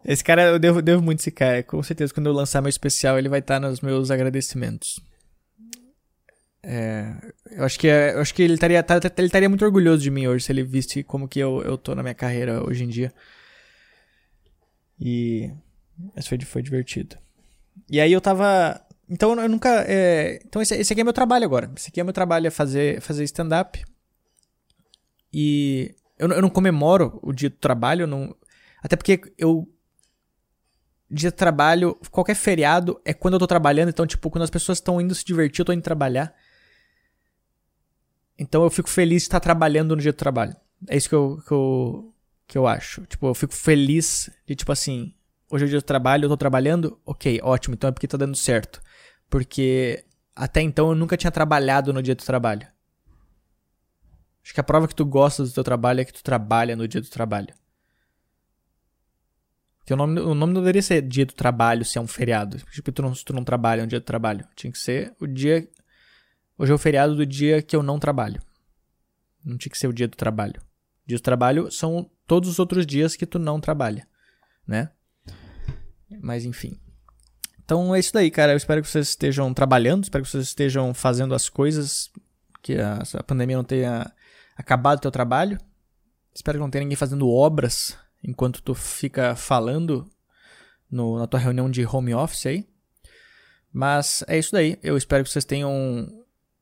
Esse 0.05 0.23
cara, 0.23 0.45
eu 0.45 0.59
devo, 0.61 0.81
devo 0.81 1.03
muito 1.03 1.19
esse 1.19 1.33
cara. 1.33 1.61
Com 1.65 1.83
certeza, 1.83 2.15
quando 2.15 2.29
eu 2.29 2.33
lançar 2.33 2.63
meu 2.63 2.69
especial, 2.69 3.19
ele 3.19 3.29
vai 3.29 3.41
estar 3.41 3.59
nos 3.59 3.81
meus 3.81 4.13
agradecimentos. 4.13 5.01
É, 6.63 7.13
eu 7.51 7.65
acho 7.65 7.79
que, 7.79 7.89
é, 7.89 8.15
eu 8.15 8.21
acho 8.21 8.33
que 8.33 8.43
ele, 8.43 8.55
estaria, 8.55 8.81
tá, 8.83 9.01
tá, 9.01 9.11
ele 9.19 9.27
estaria 9.27 9.49
muito 9.49 9.65
orgulhoso 9.65 10.03
de 10.03 10.11
mim 10.11 10.27
hoje 10.27 10.45
se 10.45 10.53
ele 10.53 10.63
visse 10.63 11.03
como 11.03 11.29
que 11.29 11.39
eu, 11.39 11.63
eu 11.63 11.77
tô 11.77 11.95
na 11.95 12.03
minha 12.03 12.15
carreira 12.15 12.65
hoje 12.65 12.85
em 12.85 12.89
dia. 12.89 13.13
E. 15.01 15.51
Mas 16.15 16.29
foi, 16.29 16.39
foi 16.41 16.63
divertido. 16.63 17.17
E 17.91 18.01
aí 18.01 18.13
eu 18.13 18.21
tava. 18.21 18.81
Então 19.09 19.39
eu 19.41 19.49
nunca. 19.49 19.85
É, 19.89 20.41
então 20.45 20.63
esse, 20.63 20.77
esse 20.77 20.93
aqui 20.93 21.01
é 21.01 21.05
meu 21.05 21.13
trabalho 21.13 21.45
agora. 21.45 21.71
Esse 21.77 21.89
aqui 21.89 22.01
é 22.01 22.05
meu 22.05 22.13
trabalho, 22.13 22.47
é 22.47 22.51
fazer, 22.51 23.01
fazer 23.01 23.25
stand-up. 23.25 23.85
E 25.33 25.95
eu, 26.19 26.29
eu 26.29 26.43
não 26.43 26.51
comemoro 26.51 27.19
o 27.23 27.33
dia 27.33 27.51
do 27.51 27.57
trabalho, 27.57 28.07
não, 28.07 28.35
até 28.83 28.97
porque 28.97 29.21
eu. 29.37 29.69
Dia 31.09 31.31
de 31.31 31.37
trabalho, 31.37 31.97
qualquer 32.11 32.35
feriado 32.35 33.01
é 33.05 33.15
quando 33.15 33.35
eu 33.35 33.39
tô 33.39 33.47
trabalhando, 33.47 33.91
então, 33.91 34.05
tipo, 34.07 34.29
quando 34.29 34.43
as 34.43 34.51
pessoas 34.51 34.79
estão 34.79 35.01
indo 35.01 35.15
se 35.15 35.25
divertir, 35.25 35.61
eu 35.61 35.65
tô 35.65 35.73
indo 35.73 35.83
trabalhar. 35.83 36.35
Então 38.37 38.65
eu 38.65 38.71
fico 38.71 38.91
feliz 38.91 39.23
de 39.23 39.29
estar 39.29 39.39
trabalhando 39.39 39.95
no 39.95 40.03
dia 40.03 40.13
do 40.13 40.17
trabalho. 40.17 40.57
É 40.89 40.97
isso 40.97 41.09
que 41.09 41.15
eu, 41.15 41.41
que 41.47 41.53
eu, 41.53 42.15
que 42.47 42.59
eu 42.59 42.67
acho. 42.67 43.03
Tipo, 43.07 43.29
eu 43.29 43.35
fico 43.35 43.55
feliz 43.55 44.29
de, 44.47 44.57
tipo 44.57 44.73
assim, 44.73 45.15
hoje 45.49 45.65
é 45.65 45.67
o 45.67 45.71
dia 45.71 45.79
do 45.79 45.85
trabalho, 45.85 46.25
eu 46.25 46.29
tô 46.29 46.37
trabalhando, 46.37 47.01
ok, 47.07 47.41
ótimo, 47.43 47.75
então 47.75 47.89
é 47.89 47.93
porque 47.93 48.09
tá 48.09 48.17
dando 48.17 48.37
certo. 48.37 48.81
Porque 49.31 50.05
até 50.35 50.61
então 50.61 50.89
eu 50.89 50.95
nunca 50.97 51.17
tinha 51.17 51.31
trabalhado 51.31 51.93
no 51.93 52.03
dia 52.03 52.17
do 52.17 52.25
trabalho. 52.25 52.67
Acho 54.47 54.55
que 54.55 54.61
a 54.61 54.63
prova 54.63 54.87
que 54.87 54.95
tu 54.95 55.05
gosta 55.05 55.43
do 55.43 55.51
teu 55.51 55.65
trabalho 55.65 56.01
é 56.01 56.05
que 56.05 56.13
tu 56.13 56.23
trabalha 56.23 56.77
no 56.77 56.87
dia 56.87 57.01
do 57.01 57.11
trabalho. 57.11 57.53
Porque 59.81 59.93
o 59.93 59.97
nome, 59.97 60.21
o 60.21 60.37
nome 60.37 60.53
não 60.53 60.61
deveria 60.61 60.83
ser 60.83 61.03
dia 61.03 61.27
do 61.27 61.33
trabalho 61.33 61.85
se 61.85 61.99
é 61.99 62.01
um 62.01 62.07
feriado. 62.07 62.59
Tipo, 62.71 62.93
tu 62.93 63.03
não, 63.03 63.13
tu 63.13 63.33
não 63.33 63.43
trabalha 63.43 63.83
um 63.83 63.89
dia 63.89 63.99
do 63.99 64.05
trabalho. 64.05 64.47
Tinha 64.55 64.71
que 64.71 64.79
ser 64.79 65.13
o 65.21 65.27
dia. 65.27 65.69
Hoje 66.57 66.71
é 66.71 66.75
o 66.77 66.79
feriado 66.79 67.17
do 67.17 67.27
dia 67.27 67.61
que 67.61 67.75
eu 67.75 67.83
não 67.83 67.99
trabalho. 67.99 68.41
Não 69.45 69.59
tinha 69.59 69.71
que 69.71 69.77
ser 69.77 69.89
o 69.89 69.93
dia 69.93 70.07
do 70.07 70.17
trabalho. 70.17 70.63
Dia 71.05 71.19
do 71.19 71.23
trabalho 71.23 71.69
são 71.73 72.09
todos 72.25 72.49
os 72.49 72.61
outros 72.61 72.87
dias 72.87 73.17
que 73.17 73.27
tu 73.27 73.41
não 73.41 73.59
trabalha, 73.59 74.07
né? 74.65 74.93
Mas 76.23 76.45
enfim. 76.45 76.79
Então 77.65 77.93
é 77.93 77.99
isso 77.99 78.13
daí, 78.13 78.31
cara. 78.31 78.53
Eu 78.53 78.57
espero 78.57 78.81
que 78.81 78.89
vocês 78.89 79.09
estejam 79.09 79.53
trabalhando, 79.53 80.05
espero 80.05 80.23
que 80.23 80.31
vocês 80.31 80.47
estejam 80.47 80.95
fazendo 80.95 81.35
as 81.35 81.49
coisas, 81.49 82.13
que 82.63 82.79
a, 82.79 83.03
a 83.15 83.23
pandemia 83.25 83.57
não 83.57 83.65
tenha 83.65 84.13
acabado 84.57 84.99
o 84.99 85.03
teu 85.03 85.11
trabalho. 85.11 85.59
Espero 86.35 86.59
que 86.59 86.63
não 86.63 86.71
tenha 86.71 86.83
ninguém 86.83 86.97
fazendo 86.97 87.31
obras 87.31 87.97
enquanto 88.23 88.63
tu 88.63 88.75
fica 88.75 89.37
falando 89.37 90.11
no, 90.91 91.19
na 91.19 91.27
tua 91.27 91.41
reunião 91.41 91.71
de 91.71 91.85
home 91.85 92.15
office 92.15 92.47
aí. 92.47 92.67
Mas 93.73 94.25
é 94.27 94.39
isso 94.39 94.53
daí. 94.53 94.79
Eu 94.83 94.97
espero 94.97 95.23
que 95.23 95.31
vocês 95.31 95.45
tenham. 95.45 96.09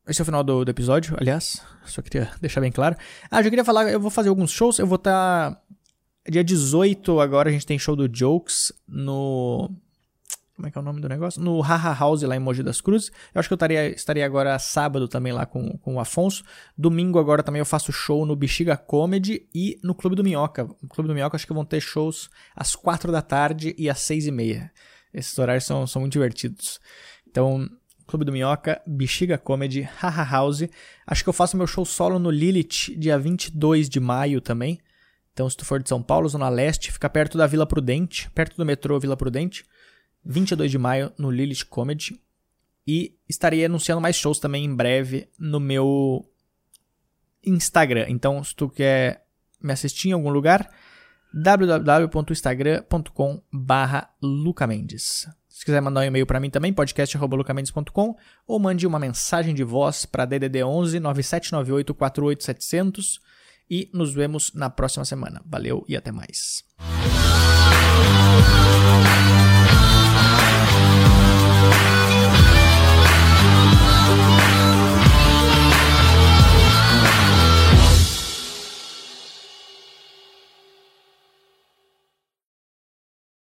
Esse 0.07 0.21
é 0.21 0.23
o 0.23 0.27
final 0.27 0.43
do, 0.43 0.65
do 0.65 0.71
episódio, 0.71 1.17
aliás. 1.19 1.63
Só 1.85 2.03
queria 2.03 2.31
deixar 2.41 2.61
bem 2.61 2.73
claro. 2.73 2.97
Ah, 3.31 3.43
já 3.43 3.49
queria 3.49 3.65
falar, 3.65 3.91
eu 3.91 4.01
vou 4.01 4.11
fazer 4.11 4.29
alguns 4.29 4.51
shows. 4.51 4.79
Eu 4.79 4.87
vou 4.87 4.97
estar. 4.97 5.53
Tá... 5.53 5.61
Dia 6.29 6.43
18 6.43 7.21
agora 7.21 7.51
a 7.51 7.53
gente 7.53 7.67
tem 7.67 7.79
show 7.79 7.95
do 7.95 8.09
Jokes 8.11 8.73
no 8.89 9.71
como 10.55 10.69
é 10.69 10.71
que 10.71 10.79
é 10.79 10.81
o 10.81 10.85
nome 10.85 11.01
do 11.01 11.09
negócio? 11.09 11.43
No 11.43 11.61
Haha 11.61 11.93
House 11.93 12.23
lá 12.23 12.37
em 12.37 12.39
Mogi 12.39 12.63
das 12.63 12.81
Cruzes. 12.81 13.11
Eu 13.35 13.41
acho 13.41 13.49
que 13.49 13.53
eu 13.53 13.57
estaria, 13.57 13.89
estaria 13.89 14.25
agora 14.25 14.57
sábado 14.59 15.09
também 15.09 15.33
lá 15.33 15.45
com, 15.45 15.77
com 15.79 15.97
o 15.97 16.01
Afonso. 16.01 16.45
Domingo 16.79 17.19
agora 17.19 17.43
também 17.43 17.59
eu 17.59 17.67
faço 17.67 17.93
show 17.93 18.25
no 18.25 18.37
Bexiga 18.37 18.77
Comedy 18.77 19.49
e 19.53 19.81
no 19.83 19.95
Clube 19.95 20.15
do 20.15 20.23
Minhoca. 20.23 20.65
No 20.81 20.89
Clube 20.89 21.09
do 21.09 21.15
Minhoca 21.15 21.37
acho 21.37 21.47
que 21.47 21.53
vão 21.53 21.65
ter 21.65 21.81
shows 21.81 22.31
às 22.55 22.77
4 22.77 23.11
da 23.11 23.21
tarde 23.21 23.75
e 23.77 23.91
às 23.91 23.99
6 24.01 24.29
e 24.29 24.31
meia. 24.31 24.71
Esses 25.13 25.37
horários 25.39 25.65
são, 25.65 25.87
são 25.89 26.01
muito 26.01 26.13
divertidos. 26.13 26.81
Então, 27.29 27.69
Clube 28.07 28.25
do 28.25 28.31
Minhoca, 28.31 28.81
Bexiga 28.87 29.37
Comedy, 29.37 29.83
Haha 29.83 30.23
House. 30.23 30.69
Acho 31.05 31.25
que 31.25 31.29
eu 31.29 31.35
faço 31.35 31.57
meu 31.57 31.67
show 31.67 31.85
solo 31.85 32.19
no 32.19 32.31
Lilith 32.31 32.97
dia 32.97 33.19
22 33.19 33.89
de 33.89 33.99
maio 33.99 34.41
também. 34.41 34.79
Então, 35.33 35.51
se 35.51 35.57
tu 35.57 35.65
for 35.65 35.83
de 35.83 35.89
São 35.89 36.01
Paulo, 36.01 36.29
Zona 36.29 36.49
Leste, 36.49 36.93
fica 36.93 37.11
perto 37.11 37.37
da 37.37 37.45
Vila 37.45 37.67
Prudente, 37.67 38.31
perto 38.31 38.57
do 38.57 38.65
metrô 38.65 39.01
Vila 39.01 39.17
Prudente. 39.17 39.65
22 40.25 40.71
de 40.71 40.79
maio 40.79 41.13
no 41.19 41.31
Lilith 41.31 41.67
Comedy. 41.69 42.21
E 42.87 43.17
estarei 43.29 43.65
anunciando 43.65 44.01
mais 44.01 44.17
shows 44.17 44.39
também 44.39 44.65
em 44.65 44.75
breve 44.75 45.29
no 45.39 45.59
meu 45.59 46.25
Instagram. 47.43 48.07
Então, 48.09 48.43
se 48.45 48.55
tu 48.55 48.69
quer 48.69 49.25
me 49.61 49.73
assistir 49.73 50.11
em 50.11 50.13
algum 50.13 50.31
lugar, 50.31 50.71
www.instagram.com 51.33 53.43
lucamendes. 54.23 55.29
Se 55.49 55.65
quiser 55.65 55.81
mandar 55.81 56.01
um 56.01 56.05
e-mail 56.05 56.27
para 56.27 56.41
mim 56.41 56.51
também, 56.51 56.73
podcast.lucamendes.com 56.73 58.17
ou 58.47 58.59
mande 58.59 58.87
uma 58.87 58.99
mensagem 58.99 59.55
de 59.55 59.65
voz 59.65 60.05
para 60.05 60.25
DDD 60.25 60.63
11 60.63 61.01
9798 61.01 61.95
48700 61.95 63.21
e 63.71 63.89
nos 63.95 64.13
vemos 64.13 64.53
na 64.53 64.69
próxima 64.69 65.05
semana. 65.05 65.41
Valeu 65.47 65.85
e 65.89 65.97
até 65.97 66.13
mais. 66.13 66.65